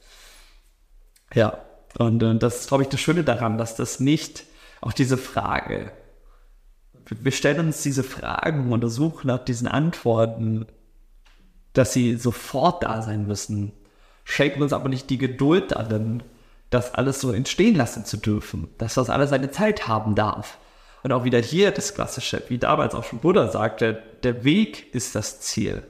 Ja, 1.34 1.58
und 1.98 2.22
äh, 2.22 2.36
das 2.36 2.60
ist, 2.60 2.68
glaube 2.68 2.82
ich, 2.82 2.88
das 2.88 3.00
Schöne 3.00 3.22
daran, 3.22 3.58
dass 3.58 3.76
das 3.76 4.00
nicht 4.00 4.44
auch 4.80 4.92
diese 4.92 5.18
Frage, 5.18 5.92
wir 7.08 7.32
stellen 7.32 7.66
uns 7.66 7.82
diese 7.82 8.04
Fragen 8.04 8.72
und 8.72 8.88
suchen 8.88 9.28
nach 9.28 9.44
diesen 9.44 9.66
Antworten, 9.66 10.66
dass 11.72 11.92
sie 11.92 12.16
sofort 12.16 12.82
da 12.84 13.02
sein 13.02 13.26
müssen, 13.26 13.72
schenken 14.24 14.62
uns 14.62 14.72
aber 14.72 14.88
nicht 14.88 15.10
die 15.10 15.18
Geduld 15.18 15.72
darin, 15.72 16.22
das 16.70 16.94
alles 16.94 17.20
so 17.20 17.32
entstehen 17.32 17.74
lassen 17.74 18.04
zu 18.04 18.16
dürfen, 18.16 18.68
dass 18.78 18.94
das 18.94 19.10
alles 19.10 19.30
seine 19.30 19.50
Zeit 19.50 19.88
haben 19.88 20.14
darf. 20.14 20.58
Und 21.02 21.12
auch 21.12 21.24
wieder 21.24 21.38
hier 21.38 21.70
das 21.70 21.94
Klassische, 21.94 22.42
wie 22.48 22.58
damals 22.58 22.94
auch 22.94 23.04
schon 23.04 23.20
Buddha 23.20 23.48
sagte, 23.48 24.02
der 24.22 24.44
Weg 24.44 24.94
ist 24.94 25.14
das 25.14 25.40
Ziel. 25.40 25.82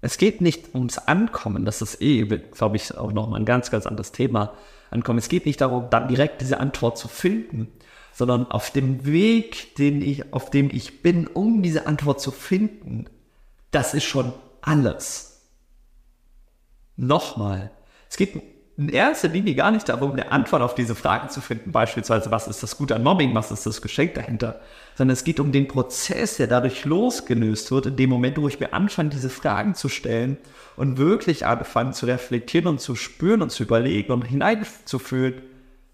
Es 0.00 0.18
geht 0.18 0.42
nicht 0.42 0.74
ums 0.74 0.98
Ankommen, 0.98 1.64
das 1.64 1.80
ist 1.80 2.02
eh, 2.02 2.24
glaube 2.24 2.76
ich, 2.76 2.94
auch 2.96 3.12
nochmal 3.12 3.40
ein 3.40 3.46
ganz, 3.46 3.70
ganz 3.70 3.86
anderes 3.86 4.12
Thema. 4.12 4.52
Ankommen. 4.90 5.18
Es 5.18 5.28
geht 5.28 5.46
nicht 5.46 5.60
darum, 5.60 5.88
dann 5.90 6.08
direkt 6.08 6.40
diese 6.40 6.60
Antwort 6.60 6.96
zu 6.98 7.08
finden, 7.08 7.72
sondern 8.12 8.50
auf 8.50 8.70
dem 8.70 9.04
Weg, 9.04 9.74
den 9.76 10.00
ich, 10.02 10.32
auf 10.32 10.50
dem 10.50 10.70
ich 10.70 11.02
bin, 11.02 11.26
um 11.26 11.62
diese 11.62 11.86
Antwort 11.86 12.20
zu 12.20 12.30
finden, 12.30 13.06
das 13.70 13.92
ist 13.92 14.04
schon 14.04 14.32
alles. 14.60 15.48
Nochmal, 16.96 17.72
es 18.14 18.16
geht 18.16 18.40
in 18.76 18.88
erster 18.90 19.26
Linie 19.26 19.56
gar 19.56 19.72
nicht 19.72 19.88
darum, 19.88 20.12
eine 20.12 20.30
Antwort 20.30 20.62
auf 20.62 20.76
diese 20.76 20.94
Fragen 20.94 21.30
zu 21.30 21.40
finden, 21.40 21.72
beispielsweise, 21.72 22.30
was 22.30 22.46
ist 22.46 22.62
das 22.62 22.76
Gute 22.76 22.94
an 22.94 23.02
Mobbing, 23.02 23.34
was 23.34 23.50
ist 23.50 23.66
das 23.66 23.82
Geschenk 23.82 24.14
dahinter, 24.14 24.60
sondern 24.94 25.14
es 25.14 25.24
geht 25.24 25.40
um 25.40 25.50
den 25.50 25.66
Prozess, 25.66 26.36
der 26.36 26.46
dadurch 26.46 26.84
losgelöst 26.84 27.72
wird, 27.72 27.86
in 27.86 27.96
dem 27.96 28.10
Moment, 28.10 28.40
wo 28.40 28.46
ich 28.46 28.60
mir 28.60 28.72
anfange, 28.72 29.08
diese 29.08 29.30
Fragen 29.30 29.74
zu 29.74 29.88
stellen 29.88 30.36
und 30.76 30.96
wirklich 30.96 31.44
anfange 31.44 31.90
zu 31.90 32.06
reflektieren 32.06 32.68
und 32.68 32.80
zu 32.80 32.94
spüren 32.94 33.42
und 33.42 33.50
zu 33.50 33.64
überlegen 33.64 34.12
und 34.12 34.22
hineinzufühlen, 34.22 35.42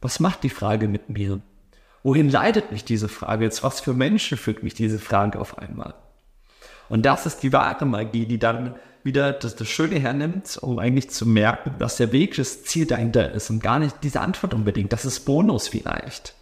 was 0.03 0.21
macht 0.21 0.43
die 0.43 0.51
Frage 0.51 0.87
mit 0.87 1.09
mir? 1.09 1.41
Wohin 2.03 2.29
leitet 2.29 2.71
mich 2.71 2.85
diese 2.85 3.09
Frage 3.09 3.45
jetzt? 3.45 3.63
Was 3.63 3.81
für 3.81 3.95
Menschen 3.95 4.37
führt 4.37 4.63
mich 4.63 4.75
diese 4.75 4.99
Frage 4.99 5.41
auf 5.41 5.57
einmal? 5.57 5.95
Und 6.91 7.07
das 7.07 7.25
ist 7.25 7.43
die 7.43 7.53
wahre 7.55 7.87
Magie, 7.87 8.27
die 8.27 8.39
dann 8.39 8.75
wieder 9.03 9.33
das, 9.33 9.57
das 9.57 9.69
Schöne 9.69 9.99
hernimmt, 9.99 10.59
um 10.61 10.79
eigentlich 10.79 11.11
zu 11.11 11.27
merken, 11.27 11.75
dass 11.79 11.97
der 11.97 12.13
Weg 12.13 12.37
das 12.37 12.65
Ziel 12.65 12.87
dahinter 12.87 13.33
ist 13.33 13.51
und 13.51 13.63
gar 13.63 13.79
nicht 13.79 13.97
diese 14.03 14.21
Antwort 14.21 14.55
unbedingt. 14.55 14.93
Das 14.93 15.05
ist 15.05 15.21
Bonus 15.21 15.69
vielleicht. 15.69 16.35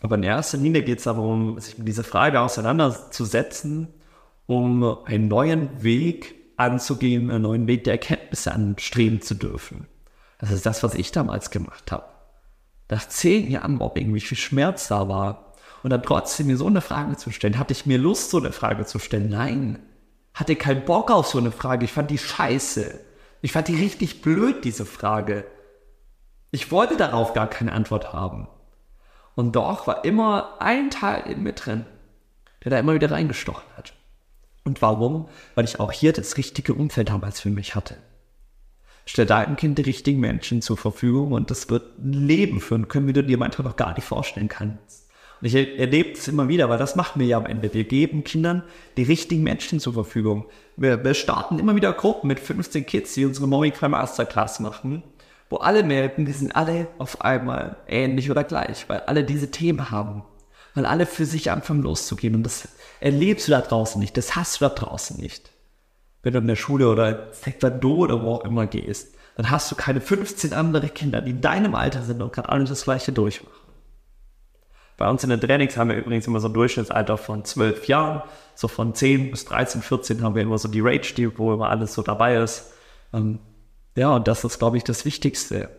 Aber 0.00 0.16
in 0.16 0.22
erster 0.22 0.58
Linie 0.58 0.82
geht 0.82 0.98
es 0.98 1.04
darum, 1.04 1.60
sich 1.60 1.78
mit 1.78 1.86
dieser 1.86 2.04
Frage 2.04 2.40
auseinanderzusetzen, 2.40 3.88
um 4.46 4.98
einen 5.04 5.28
neuen 5.28 5.82
Weg 5.82 6.34
anzugehen, 6.56 7.30
einen 7.30 7.42
neuen 7.42 7.66
Weg 7.66 7.84
der 7.84 7.94
Erkenntnisse 7.94 8.52
anstreben 8.52 9.20
zu 9.20 9.34
dürfen. 9.34 9.86
Das 10.38 10.50
ist 10.50 10.66
das, 10.66 10.82
was 10.82 10.94
ich 10.94 11.12
damals 11.12 11.50
gemacht 11.50 11.92
habe. 11.92 12.06
Nach 12.90 13.06
zehn 13.06 13.50
Jahren 13.50 13.76
Mobbing, 13.76 14.12
wie 14.12 14.20
viel 14.20 14.36
Schmerz 14.36 14.88
da 14.88 15.08
war. 15.08 15.52
Und 15.82 15.90
dann 15.90 16.02
trotzdem 16.02 16.48
mir 16.48 16.56
so 16.56 16.66
eine 16.66 16.80
Frage 16.80 17.16
zu 17.16 17.30
stellen. 17.30 17.58
Hatte 17.58 17.72
ich 17.72 17.86
mir 17.86 17.98
Lust, 17.98 18.30
so 18.30 18.38
eine 18.38 18.52
Frage 18.52 18.84
zu 18.86 18.98
stellen? 18.98 19.28
Nein 19.30 19.78
hatte 20.34 20.56
keinen 20.56 20.84
Bock 20.84 21.10
auf 21.10 21.26
so 21.26 21.38
eine 21.38 21.52
Frage. 21.52 21.84
Ich 21.84 21.92
fand 21.92 22.10
die 22.10 22.18
scheiße. 22.18 22.98
Ich 23.42 23.52
fand 23.52 23.68
die 23.68 23.76
richtig 23.76 24.22
blöd, 24.22 24.64
diese 24.64 24.86
Frage. 24.86 25.44
Ich 26.50 26.70
wollte 26.70 26.96
darauf 26.96 27.34
gar 27.34 27.48
keine 27.48 27.72
Antwort 27.72 28.12
haben. 28.12 28.48
Und 29.34 29.56
doch 29.56 29.86
war 29.86 30.04
immer 30.04 30.60
ein 30.60 30.90
Teil 30.90 31.24
in 31.30 31.42
mir 31.42 31.54
drin, 31.54 31.86
der 32.62 32.70
da 32.70 32.78
immer 32.78 32.94
wieder 32.94 33.10
reingestochen 33.10 33.68
hat. 33.76 33.94
Und 34.64 34.82
warum? 34.82 35.28
Weil 35.54 35.64
ich 35.64 35.80
auch 35.80 35.92
hier 35.92 36.12
das 36.12 36.36
richtige 36.36 36.74
Umfeld 36.74 37.08
damals 37.08 37.40
für 37.40 37.50
mich 37.50 37.74
hatte. 37.74 37.96
Stell 39.04 39.26
deinem 39.26 39.56
Kind 39.56 39.78
die 39.78 39.82
richtigen 39.82 40.20
Menschen 40.20 40.62
zur 40.62 40.76
Verfügung 40.76 41.32
und 41.32 41.50
das 41.50 41.68
wird 41.70 41.98
ein 41.98 42.12
Leben 42.12 42.60
führen 42.60 42.86
können, 42.86 43.08
wie 43.08 43.12
du 43.12 43.24
dir 43.24 43.38
manchmal 43.38 43.66
noch 43.66 43.76
gar 43.76 43.94
nicht 43.94 44.06
vorstellen 44.06 44.48
kannst. 44.48 45.01
Und 45.42 45.48
ich 45.48 45.56
erlebe 45.56 46.12
es 46.12 46.28
immer 46.28 46.46
wieder, 46.46 46.68
weil 46.68 46.78
das 46.78 46.94
machen 46.94 47.18
wir 47.18 47.26
ja 47.26 47.36
am 47.36 47.46
Ende. 47.46 47.74
Wir 47.74 47.82
geben 47.82 48.22
Kindern 48.22 48.62
die 48.96 49.02
richtigen 49.02 49.42
Menschen 49.42 49.80
zur 49.80 49.92
Verfügung. 49.92 50.46
Wir, 50.76 51.02
wir 51.02 51.14
starten 51.14 51.58
immer 51.58 51.74
wieder 51.74 51.92
Gruppen 51.92 52.28
mit 52.28 52.38
15 52.38 52.86
Kids, 52.86 53.14
die 53.14 53.26
unsere 53.26 53.48
Mobbing 53.48 53.72
Crime 53.72 53.90
Masterclass 53.90 54.60
machen, 54.60 55.02
wo 55.50 55.56
alle 55.56 55.82
merken, 55.82 56.26
die 56.26 56.32
sind 56.32 56.54
alle 56.54 56.86
auf 56.98 57.22
einmal 57.22 57.76
ähnlich 57.88 58.30
oder 58.30 58.44
gleich, 58.44 58.88
weil 58.88 59.00
alle 59.00 59.24
diese 59.24 59.50
Themen 59.50 59.90
haben. 59.90 60.22
Weil 60.74 60.86
alle 60.86 61.06
für 61.06 61.26
sich 61.26 61.50
anfangen 61.50 61.82
loszugehen. 61.82 62.36
Und 62.36 62.44
das 62.44 62.68
erlebst 63.00 63.48
du 63.48 63.50
da 63.50 63.62
draußen 63.62 64.00
nicht, 64.00 64.16
das 64.16 64.36
hast 64.36 64.60
du 64.60 64.66
da 64.66 64.68
draußen 64.68 65.20
nicht. 65.20 65.50
Wenn 66.22 66.34
du 66.34 66.38
in 66.38 66.46
der 66.46 66.54
Schule 66.54 66.88
oder 66.88 67.32
Taekwondo 67.32 67.96
oder 67.96 68.22
wo 68.22 68.34
auch 68.34 68.44
immer 68.44 68.68
gehst, 68.68 69.16
dann 69.36 69.50
hast 69.50 69.72
du 69.72 69.74
keine 69.74 70.00
15 70.00 70.52
andere 70.52 70.88
Kinder, 70.88 71.20
die 71.20 71.32
in 71.32 71.40
deinem 71.40 71.74
Alter 71.74 72.02
sind 72.02 72.22
und 72.22 72.32
gerade 72.32 72.48
alle 72.48 72.62
das 72.62 72.84
Gleiche 72.84 73.10
durchmachen. 73.10 73.61
Bei 75.02 75.10
uns 75.10 75.24
in 75.24 75.30
den 75.30 75.40
Trainings 75.40 75.76
haben 75.76 75.90
wir 75.90 75.96
übrigens 75.96 76.28
immer 76.28 76.38
so 76.38 76.46
ein 76.46 76.54
Durchschnittsalter 76.54 77.18
von 77.18 77.44
12 77.44 77.88
Jahren. 77.88 78.22
So 78.54 78.68
von 78.68 78.94
10 78.94 79.32
bis 79.32 79.44
13, 79.46 79.82
14 79.82 80.22
haben 80.22 80.36
wir 80.36 80.42
immer 80.42 80.58
so 80.58 80.68
die 80.68 80.78
Rage, 80.78 81.14
die, 81.16 81.36
wo 81.36 81.52
immer 81.52 81.70
alles 81.70 81.94
so 81.94 82.02
dabei 82.02 82.36
ist. 82.36 82.72
Ähm, 83.12 83.40
ja, 83.96 84.14
und 84.14 84.28
das 84.28 84.44
ist, 84.44 84.60
glaube 84.60 84.76
ich, 84.76 84.84
das 84.84 85.04
Wichtigste, 85.04 85.70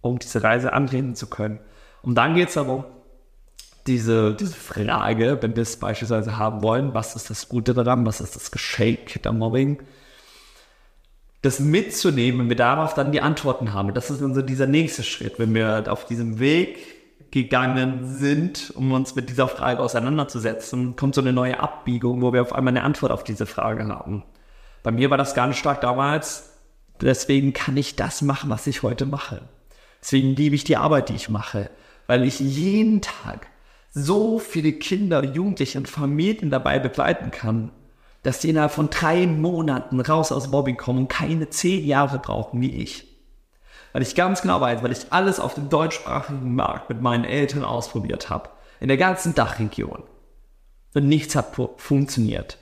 um 0.00 0.20
diese 0.20 0.44
Reise 0.44 0.74
antreten 0.74 1.16
zu 1.16 1.26
können. 1.26 1.58
Und 2.02 2.14
dann 2.14 2.36
geht 2.36 2.50
es 2.50 2.54
darum, 2.54 2.84
diese, 3.88 4.36
diese 4.36 4.54
Frage, 4.54 5.38
wenn 5.40 5.56
wir 5.56 5.64
es 5.64 5.76
beispielsweise 5.76 6.38
haben 6.38 6.62
wollen, 6.62 6.94
was 6.94 7.16
ist 7.16 7.30
das 7.30 7.48
Gute 7.48 7.74
daran, 7.74 8.06
was 8.06 8.20
ist 8.20 8.36
das 8.36 8.52
Geschenk 8.52 9.20
der 9.24 9.32
Mobbing, 9.32 9.82
das 11.42 11.58
mitzunehmen, 11.58 12.42
wenn 12.42 12.48
wir 12.48 12.54
darauf 12.54 12.94
dann 12.94 13.10
die 13.10 13.22
Antworten 13.22 13.72
haben. 13.72 13.92
Das 13.92 14.08
ist 14.08 14.22
dann 14.22 14.36
so 14.36 14.42
dieser 14.42 14.68
nächste 14.68 15.02
Schritt, 15.02 15.40
wenn 15.40 15.52
wir 15.52 15.82
auf 15.88 16.04
diesem 16.04 16.38
Weg 16.38 16.97
gegangen 17.30 18.16
sind, 18.16 18.72
um 18.74 18.92
uns 18.92 19.14
mit 19.14 19.28
dieser 19.28 19.48
Frage 19.48 19.80
auseinanderzusetzen, 19.80 20.96
kommt 20.96 21.14
so 21.14 21.20
eine 21.20 21.32
neue 21.32 21.60
Abbiegung, 21.60 22.22
wo 22.22 22.32
wir 22.32 22.42
auf 22.42 22.54
einmal 22.54 22.72
eine 22.72 22.84
Antwort 22.84 23.12
auf 23.12 23.24
diese 23.24 23.46
Frage 23.46 23.86
haben. 23.86 24.24
Bei 24.82 24.90
mir 24.90 25.10
war 25.10 25.18
das 25.18 25.34
ganz 25.34 25.56
stark 25.56 25.80
damals, 25.80 26.54
deswegen 27.00 27.52
kann 27.52 27.76
ich 27.76 27.96
das 27.96 28.22
machen, 28.22 28.50
was 28.50 28.66
ich 28.66 28.82
heute 28.82 29.06
mache. 29.06 29.42
Deswegen 30.00 30.36
liebe 30.36 30.54
ich 30.54 30.64
die 30.64 30.76
Arbeit, 30.76 31.08
die 31.08 31.16
ich 31.16 31.28
mache, 31.28 31.70
weil 32.06 32.24
ich 32.24 32.40
jeden 32.40 33.02
Tag 33.02 33.48
so 33.90 34.38
viele 34.38 34.72
Kinder, 34.72 35.24
Jugendliche 35.24 35.78
und 35.78 35.88
Familien 35.88 36.50
dabei 36.50 36.78
begleiten 36.78 37.30
kann, 37.30 37.72
dass 38.22 38.40
die 38.40 38.50
innerhalb 38.50 38.72
von 38.72 38.90
drei 38.90 39.26
Monaten 39.26 40.00
raus 40.00 40.32
aus 40.32 40.48
Mobbing 40.48 40.76
kommen 40.76 41.00
und 41.00 41.08
keine 41.08 41.50
zehn 41.50 41.84
Jahre 41.84 42.18
brauchen 42.18 42.60
wie 42.60 42.74
ich. 42.82 43.07
Weil 43.92 44.02
ich 44.02 44.14
ganz 44.14 44.42
genau 44.42 44.60
weiß, 44.60 44.82
weil 44.82 44.92
ich 44.92 45.06
alles 45.10 45.40
auf 45.40 45.54
dem 45.54 45.68
deutschsprachigen 45.68 46.54
Markt 46.54 46.88
mit 46.88 47.00
meinen 47.00 47.24
Eltern 47.24 47.64
ausprobiert 47.64 48.30
habe. 48.30 48.50
In 48.80 48.88
der 48.88 48.96
ganzen 48.96 49.34
Dachregion. 49.34 50.04
Und 50.94 51.08
nichts 51.08 51.34
hat 51.34 51.56
funktioniert. 51.76 52.58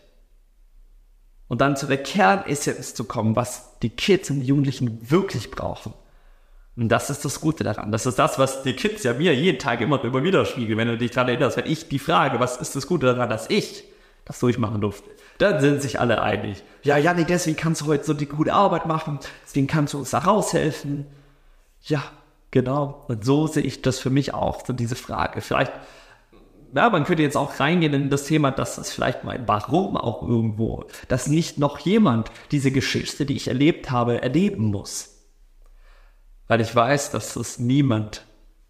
Und 1.49 1.61
dann 1.61 1.77
zu 1.77 1.87
der 1.87 2.03
Kernessenz 2.03 2.95
zu 2.95 3.05
kommen, 3.05 3.37
was 3.37 3.79
die 3.81 3.91
Kids 3.91 4.31
und 4.31 4.41
die 4.41 4.47
Jugendlichen 4.47 5.11
wirklich 5.11 5.51
brauchen. 5.51 5.95
Und 6.77 6.89
das 6.89 7.09
ist 7.09 7.25
das 7.25 7.41
Gute 7.41 7.65
daran. 7.65 7.91
Das 7.91 8.05
ist 8.05 8.19
das, 8.19 8.39
was 8.39 8.63
die 8.63 8.75
Kids 8.75 9.03
ja 9.03 9.15
mir 9.15 9.35
jeden 9.35 9.59
Tag 9.59 9.81
immer 9.81 10.03
immer 10.05 10.23
wieder 10.23 10.45
spiegeln, 10.45 10.79
wenn 10.79 10.89
du 10.89 10.99
dich 10.99 11.13
daran 11.13 11.29
erinnerst. 11.29 11.57
Wenn 11.57 11.67
ich 11.67 11.89
die 11.89 11.99
Frage, 11.99 12.39
was 12.39 12.59
ist 12.59 12.77
das 12.77 12.87
Gute 12.87 13.07
daran, 13.07 13.31
dass 13.31 13.49
ich 13.49 13.85
das 14.27 14.41
durchmachen 14.41 14.81
durfte, 14.81 15.09
dann 15.39 15.61
sind 15.61 15.83
sich 15.83 16.01
alle 16.01 16.23
einig. 16.23 16.63
Ja, 16.83 16.97
Janik, 16.97 17.27
deswegen 17.27 17.57
kannst 17.57 17.83
du 17.83 17.87
heute 17.87 18.05
so 18.05 18.15
die 18.15 18.27
gute 18.27 18.53
Arbeit 18.53 18.87
machen, 18.87 19.19
deswegen 19.45 19.67
kannst 19.67 19.95
du 19.95 19.99
uns 19.99 20.11
da 20.11 20.19
raushelfen. 20.19 21.07
Ja, 21.83 22.03
genau. 22.51 23.05
Und 23.09 23.25
so 23.25 23.47
sehe 23.47 23.63
ich 23.63 23.83
das 23.83 23.99
für 23.99 24.11
mich 24.11 24.35
auch, 24.35 24.65
so 24.65 24.73
diese 24.73 24.97
Frage. 24.97 25.41
Vielleicht, 25.41 25.73
ja, 26.75 26.91
man 26.91 27.05
könnte 27.05 27.23
jetzt 27.23 27.37
auch 27.37 27.61
reingehen 27.61 27.95
in 27.95 28.11
das 28.11 28.25
Thema, 28.25 28.51
dass 28.51 28.77
das 28.77 28.93
vielleicht 28.93 29.25
mein 29.25 29.47
Warum 29.47 29.97
auch 29.97 30.23
irgendwo, 30.23 30.85
dass 31.09 31.27
nicht 31.27 31.59
noch 31.59 31.79
jemand 31.79 32.31
diese 32.51 32.71
Geschichte, 32.71 33.27
die 33.27 33.37
ich 33.37 33.49
erlebt 33.49 33.91
habe, 33.91 34.23
erleben 34.23 34.65
muss. 34.65 35.13
Weil 36.49 36.61
ich 36.61 36.75
weiß, 36.75 37.11
dass 37.11 37.37
es 37.37 37.59
niemand 37.59 38.25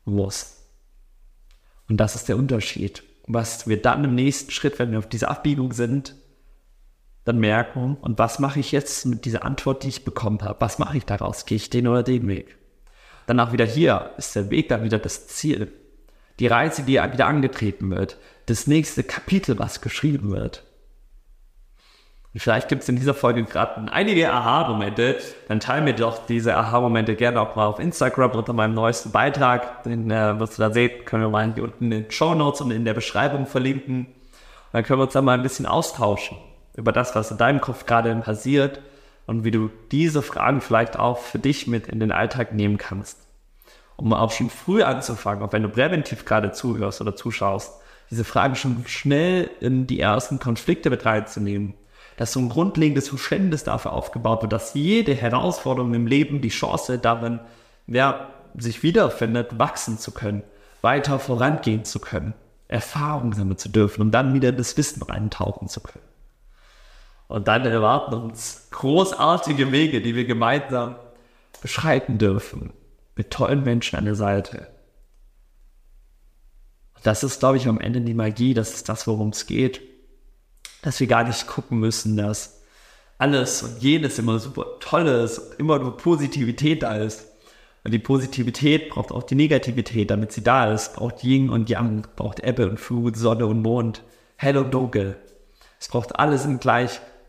muss. 0.04 0.56
Und 1.88 1.98
das 1.98 2.14
ist 2.14 2.28
der 2.28 2.36
Unterschied. 2.36 3.02
Was 3.26 3.66
wir 3.66 3.80
dann 3.80 4.04
im 4.04 4.14
nächsten 4.14 4.50
Schritt, 4.50 4.78
wenn 4.78 4.92
wir 4.92 4.98
auf 4.98 5.08
dieser 5.08 5.30
Abbiegung 5.30 5.72
sind, 5.72 6.14
dann 7.26 7.40
merken, 7.40 7.96
und 8.00 8.18
was 8.20 8.38
mache 8.38 8.60
ich 8.60 8.70
jetzt 8.70 9.04
mit 9.04 9.24
dieser 9.24 9.44
Antwort, 9.44 9.82
die 9.82 9.88
ich 9.88 10.04
bekommen 10.04 10.40
habe? 10.42 10.60
Was 10.60 10.78
mache 10.78 10.96
ich 10.96 11.04
daraus? 11.04 11.44
Gehe 11.44 11.56
ich 11.56 11.70
den 11.70 11.88
oder 11.88 12.04
den 12.04 12.28
Weg? 12.28 12.56
Danach 13.26 13.52
wieder 13.52 13.64
hier 13.64 14.12
ist 14.16 14.36
der 14.36 14.48
Weg 14.50 14.68
dann 14.68 14.84
wieder 14.84 15.00
das 15.00 15.26
Ziel. 15.26 15.72
Die 16.38 16.46
Reise, 16.46 16.82
die 16.82 16.92
wieder 16.92 17.26
angetreten 17.26 17.90
wird. 17.90 18.16
Das 18.46 18.68
nächste 18.68 19.02
Kapitel, 19.02 19.58
was 19.58 19.80
geschrieben 19.80 20.30
wird. 20.30 20.62
Und 22.32 22.38
vielleicht 22.38 22.68
gibt 22.68 22.84
es 22.84 22.88
in 22.88 22.94
dieser 22.94 23.14
Folge 23.14 23.42
gerade 23.42 23.90
einige 23.90 24.32
Aha-Momente. 24.32 25.16
Dann 25.48 25.58
teile 25.58 25.82
mir 25.82 25.94
doch 25.94 26.26
diese 26.26 26.56
Aha-Momente 26.56 27.16
gerne 27.16 27.40
auch 27.40 27.56
mal 27.56 27.66
auf 27.66 27.80
Instagram 27.80 28.30
unter 28.32 28.52
meinem 28.52 28.74
neuesten 28.74 29.10
Beitrag. 29.10 29.82
Den 29.82 30.12
äh, 30.12 30.38
wirst 30.38 30.58
du 30.58 30.62
da 30.62 30.70
sehen, 30.70 31.04
können 31.04 31.24
wir 31.24 31.30
mal 31.30 31.52
hier 31.52 31.64
unten 31.64 31.86
in 31.86 32.02
den 32.04 32.10
Show 32.12 32.36
Notes 32.36 32.60
und 32.60 32.70
in 32.70 32.84
der 32.84 32.94
Beschreibung 32.94 33.46
verlinken. 33.46 34.06
Dann 34.70 34.84
können 34.84 35.00
wir 35.00 35.04
uns 35.04 35.14
da 35.14 35.22
mal 35.22 35.32
ein 35.32 35.42
bisschen 35.42 35.66
austauschen 35.66 36.36
über 36.76 36.92
das, 36.92 37.14
was 37.14 37.30
in 37.30 37.38
deinem 37.38 37.60
Kopf 37.60 37.86
gerade 37.86 38.14
passiert 38.16 38.80
und 39.26 39.44
wie 39.44 39.50
du 39.50 39.70
diese 39.90 40.22
Fragen 40.22 40.60
vielleicht 40.60 40.98
auch 40.98 41.18
für 41.18 41.38
dich 41.38 41.66
mit 41.66 41.88
in 41.88 42.00
den 42.00 42.12
Alltag 42.12 42.52
nehmen 42.52 42.78
kannst. 42.78 43.26
Um 43.96 44.12
auch 44.12 44.30
schon 44.30 44.50
früh 44.50 44.82
anzufangen, 44.82 45.42
auch 45.42 45.52
wenn 45.52 45.62
du 45.62 45.68
präventiv 45.68 46.24
gerade 46.24 46.52
zuhörst 46.52 47.00
oder 47.00 47.16
zuschaust, 47.16 47.80
diese 48.10 48.24
Fragen 48.24 48.54
schon 48.54 48.84
schnell 48.86 49.50
in 49.60 49.86
die 49.86 49.98
ersten 49.98 50.38
Konflikte 50.38 50.90
mit 50.90 51.04
reinzunehmen. 51.04 51.74
Dass 52.18 52.32
so 52.32 52.40
ein 52.40 52.48
grundlegendes 52.48 53.08
Verständnis 53.08 53.64
dafür 53.64 53.92
aufgebaut 53.92 54.42
wird, 54.42 54.52
dass 54.52 54.74
jede 54.74 55.14
Herausforderung 55.14 55.92
im 55.94 56.06
Leben 56.06 56.40
die 56.40 56.50
Chance 56.50 56.98
darin, 56.98 57.40
ja, 57.86 58.28
sich 58.56 58.82
wiederfindet, 58.82 59.58
wachsen 59.58 59.98
zu 59.98 60.12
können. 60.12 60.42
weiter 60.82 61.18
vorangehen 61.18 61.84
zu 61.84 61.98
können, 61.98 62.34
Erfahrungen 62.68 63.32
sammeln 63.32 63.58
zu 63.58 63.68
dürfen 63.68 64.02
und 64.02 64.12
dann 64.12 64.34
wieder 64.34 64.52
das 64.52 64.76
Wissen 64.76 65.02
reintauchen 65.02 65.68
zu 65.68 65.80
können. 65.80 66.04
Und 67.28 67.48
dann 67.48 67.64
erwarten 67.64 68.14
uns 68.14 68.68
großartige 68.70 69.72
Wege, 69.72 70.00
die 70.00 70.14
wir 70.14 70.24
gemeinsam 70.24 70.96
beschreiten 71.60 72.18
dürfen, 72.18 72.72
mit 73.16 73.30
tollen 73.30 73.64
Menschen 73.64 73.96
an 73.96 74.04
der 74.04 74.14
Seite. 74.14 74.68
Und 76.94 77.06
das 77.06 77.24
ist, 77.24 77.40
glaube 77.40 77.56
ich, 77.56 77.66
am 77.66 77.80
Ende 77.80 78.00
die 78.00 78.14
Magie, 78.14 78.54
das 78.54 78.74
ist 78.74 78.88
das, 78.88 79.06
worum 79.06 79.30
es 79.30 79.46
geht. 79.46 79.80
Dass 80.82 81.00
wir 81.00 81.06
gar 81.06 81.24
nicht 81.24 81.46
gucken 81.46 81.80
müssen, 81.80 82.16
dass 82.16 82.62
alles 83.18 83.62
und 83.62 83.82
jenes 83.82 84.18
immer 84.18 84.38
super 84.38 84.66
toll 84.80 85.06
ist, 85.06 85.54
immer 85.58 85.78
nur 85.78 85.96
Positivität 85.96 86.82
da 86.82 86.96
ist. 86.96 87.26
Und 87.82 87.92
die 87.92 87.98
Positivität 87.98 88.90
braucht 88.90 89.12
auch 89.12 89.22
die 89.22 89.36
Negativität, 89.36 90.10
damit 90.10 90.32
sie 90.32 90.42
da 90.42 90.72
ist. 90.72 90.94
Braucht 90.94 91.24
Yin 91.24 91.50
und 91.50 91.70
Yang, 91.70 92.06
braucht 92.16 92.40
Ebbe 92.40 92.68
und 92.68 92.78
Flut, 92.78 93.16
Sonne 93.16 93.46
und 93.46 93.62
Mond, 93.62 94.02
hell 94.36 94.56
und 94.58 94.74
dunkel. 94.74 95.16
Es 95.80 95.88
braucht 95.88 96.18
alles 96.18 96.44
im 96.44 96.58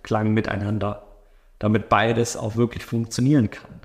Gleichklang 0.07 0.33
miteinander, 0.33 1.03
damit 1.59 1.89
beides 1.89 2.37
auch 2.37 2.55
wirklich 2.55 2.85
funktionieren 2.85 3.51
kann. 3.51 3.81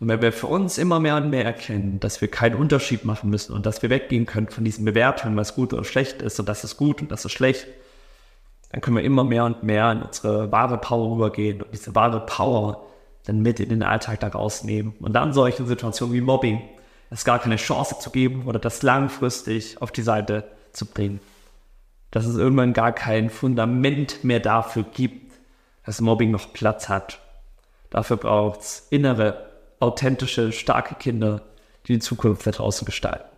Und 0.00 0.08
wenn 0.08 0.20
wir 0.20 0.32
für 0.32 0.48
uns 0.48 0.78
immer 0.78 0.98
mehr 0.98 1.16
und 1.16 1.30
mehr 1.30 1.44
erkennen, 1.44 2.00
dass 2.00 2.20
wir 2.20 2.28
keinen 2.28 2.56
Unterschied 2.56 3.04
machen 3.04 3.30
müssen 3.30 3.52
und 3.52 3.64
dass 3.64 3.82
wir 3.82 3.90
weggehen 3.90 4.26
können 4.26 4.48
von 4.48 4.64
diesen 4.64 4.84
Bewertungen, 4.84 5.36
was 5.36 5.54
gut 5.54 5.72
oder 5.72 5.84
schlecht 5.84 6.22
ist 6.22 6.40
und 6.40 6.48
das 6.48 6.64
ist 6.64 6.76
gut 6.76 7.00
und 7.00 7.12
das 7.12 7.24
ist 7.24 7.30
schlecht, 7.30 7.68
dann 8.72 8.80
können 8.80 8.96
wir 8.96 9.04
immer 9.04 9.22
mehr 9.22 9.44
und 9.44 9.62
mehr 9.62 9.92
in 9.92 10.02
unsere 10.02 10.50
wahre 10.50 10.78
Power 10.78 11.14
übergehen 11.14 11.62
und 11.62 11.72
diese 11.72 11.94
wahre 11.94 12.26
Power 12.26 12.84
dann 13.26 13.42
mit 13.42 13.60
in 13.60 13.68
den 13.68 13.84
Alltag 13.84 14.18
da 14.20 14.28
rausnehmen. 14.28 14.94
Und 14.98 15.12
dann 15.12 15.32
solche 15.32 15.64
Situationen 15.64 16.12
wie 16.14 16.20
Mobbing, 16.20 16.60
es 17.10 17.24
gar 17.24 17.38
keine 17.38 17.56
Chance 17.56 17.96
zu 18.00 18.10
geben 18.10 18.46
oder 18.46 18.58
das 18.58 18.82
langfristig 18.82 19.80
auf 19.80 19.92
die 19.92 20.02
Seite 20.02 20.48
zu 20.72 20.86
bringen. 20.86 21.20
Dass 22.12 22.26
es 22.26 22.36
irgendwann 22.36 22.74
gar 22.74 22.92
kein 22.92 23.28
Fundament 23.28 24.22
mehr 24.22 24.38
dafür 24.38 24.84
gibt, 24.84 25.32
dass 25.84 26.00
Mobbing 26.00 26.30
noch 26.30 26.52
Platz 26.52 26.88
hat. 26.88 27.18
Dafür 27.90 28.16
braucht 28.16 28.60
es 28.60 28.86
innere 28.90 29.50
authentische, 29.80 30.52
starke 30.52 30.94
Kinder, 30.94 31.42
die 31.86 31.94
die 31.94 31.98
Zukunft 31.98 32.46
da 32.46 32.52
draußen 32.52 32.84
gestalten. 32.84 33.32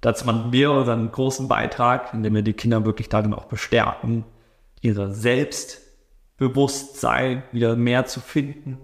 Dazu 0.00 0.24
machen 0.26 0.52
wir 0.52 0.70
unseren 0.70 1.10
großen 1.10 1.48
Beitrag, 1.48 2.14
indem 2.14 2.34
wir 2.34 2.42
die 2.42 2.52
Kinder 2.52 2.84
wirklich 2.84 3.08
darin 3.08 3.34
auch 3.34 3.46
bestärken, 3.46 4.24
ihre 4.80 5.12
Selbstbewusstsein 5.12 7.42
wieder 7.50 7.74
mehr 7.74 8.06
zu 8.06 8.20
finden 8.20 8.78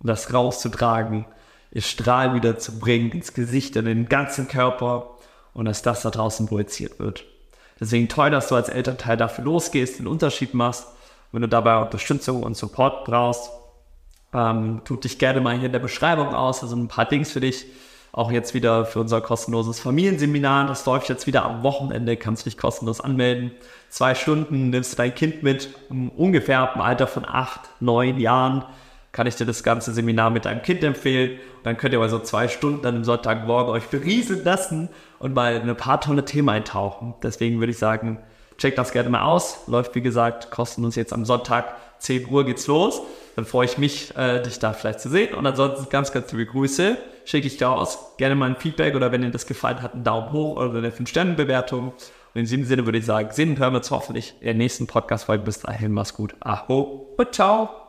und 0.00 0.06
das 0.06 0.34
rauszutragen, 0.34 1.24
ihr 1.70 1.82
Strahl 1.82 2.34
wieder 2.34 2.58
zu 2.58 2.78
bringen 2.78 3.10
ins 3.12 3.32
Gesicht 3.32 3.76
und 3.76 3.86
in 3.86 3.98
den 3.98 4.08
ganzen 4.08 4.48
Körper 4.48 5.16
und 5.54 5.64
dass 5.64 5.82
das 5.82 6.02
da 6.02 6.10
draußen 6.10 6.46
projiziert 6.46 6.98
wird. 6.98 7.24
Deswegen 7.80 8.08
toll, 8.08 8.30
dass 8.30 8.48
du 8.48 8.54
als 8.54 8.68
Elternteil 8.68 9.16
dafür 9.16 9.44
losgehst, 9.44 9.98
den 9.98 10.06
Unterschied 10.06 10.54
machst. 10.54 10.86
Wenn 11.32 11.42
du 11.42 11.48
dabei 11.48 11.78
Unterstützung 11.78 12.42
und 12.42 12.56
Support 12.56 13.04
brauchst, 13.04 13.50
ähm, 14.34 14.82
tut 14.84 15.04
dich 15.04 15.18
gerne 15.18 15.40
mal 15.40 15.56
hier 15.56 15.66
in 15.66 15.72
der 15.72 15.78
Beschreibung 15.78 16.34
aus, 16.34 16.62
also 16.62 16.76
ein 16.76 16.88
paar 16.88 17.06
Dings 17.06 17.32
für 17.32 17.40
dich. 17.40 17.66
Auch 18.12 18.32
jetzt 18.32 18.54
wieder 18.54 18.84
für 18.84 19.00
unser 19.00 19.20
kostenloses 19.20 19.78
Familienseminar. 19.78 20.66
Das 20.66 20.84
läuft 20.84 21.08
jetzt 21.08 21.26
wieder 21.28 21.44
am 21.44 21.62
Wochenende, 21.62 22.16
kannst 22.16 22.44
dich 22.44 22.58
kostenlos 22.58 23.00
anmelden. 23.00 23.52
Zwei 23.88 24.14
Stunden 24.14 24.70
nimmst 24.70 24.92
du 24.92 24.96
dein 24.96 25.14
Kind 25.14 25.42
mit, 25.44 25.70
ungefähr 25.88 26.58
ab 26.58 26.74
dem 26.74 26.82
Alter 26.82 27.06
von 27.06 27.24
acht, 27.24 27.60
neun 27.78 28.18
Jahren 28.18 28.64
kann 29.12 29.26
ich 29.26 29.36
dir 29.36 29.46
das 29.46 29.62
ganze 29.62 29.92
Seminar 29.92 30.30
mit 30.30 30.44
deinem 30.44 30.62
Kind 30.62 30.84
empfehlen. 30.84 31.32
Und 31.58 31.66
dann 31.66 31.76
könnt 31.76 31.92
ihr 31.94 32.00
also 32.00 32.18
zwei 32.20 32.48
Stunden 32.48 32.82
dann 32.82 32.96
am 32.96 33.04
Sonntagmorgen 33.04 33.72
euch 33.72 33.84
berieseln 33.84 34.44
lassen 34.44 34.88
und 35.18 35.34
mal 35.34 35.56
in 35.56 35.68
ein 35.68 35.76
paar 35.76 36.00
tolle 36.00 36.24
Themen 36.24 36.48
eintauchen. 36.48 37.14
Deswegen 37.22 37.58
würde 37.58 37.72
ich 37.72 37.78
sagen, 37.78 38.20
checkt 38.58 38.78
das 38.78 38.92
gerne 38.92 39.10
mal 39.10 39.22
aus. 39.22 39.64
Läuft, 39.66 39.94
wie 39.94 40.00
gesagt, 40.00 40.50
kostenlos 40.50 40.94
jetzt 40.94 41.12
am 41.12 41.24
Sonntag 41.24 41.74
10 41.98 42.28
Uhr 42.30 42.44
geht's 42.44 42.66
los. 42.66 43.02
Dann 43.36 43.44
freue 43.44 43.66
ich 43.66 43.78
mich, 43.78 44.16
äh, 44.16 44.42
dich 44.42 44.58
da 44.58 44.72
vielleicht 44.72 45.00
zu 45.00 45.08
sehen. 45.08 45.34
Und 45.34 45.46
ansonsten 45.46 45.88
ganz, 45.90 46.12
ganz 46.12 46.30
liebe 46.32 46.46
Grüße. 46.46 46.96
Schicke 47.24 47.46
ich 47.46 47.56
dir 47.56 47.70
aus. 47.70 48.16
Gerne 48.16 48.34
mal 48.34 48.48
ein 48.48 48.56
Feedback 48.56 48.94
oder 48.94 49.12
wenn 49.12 49.22
dir 49.22 49.30
das 49.30 49.46
gefallen 49.46 49.82
hat, 49.82 49.94
einen 49.94 50.04
Daumen 50.04 50.32
hoch 50.32 50.56
oder 50.56 50.78
eine 50.78 50.90
5-Sterne-Bewertung. 50.90 51.88
Und 51.88 51.94
in 52.34 52.42
diesem 52.42 52.64
Sinne 52.64 52.86
würde 52.86 52.98
ich 52.98 53.06
sagen, 53.06 53.30
sehen 53.32 53.50
und 53.50 53.58
hören 53.58 53.72
wir 53.72 53.78
uns 53.78 53.90
hoffentlich 53.90 54.34
in 54.40 54.46
der 54.46 54.54
nächsten 54.54 54.86
Podcast-Folge. 54.86 55.44
Bis 55.44 55.60
dahin, 55.60 55.92
mach's 55.92 56.14
gut. 56.14 56.34
Aho 56.40 57.08
und 57.16 57.34
ciao. 57.34 57.79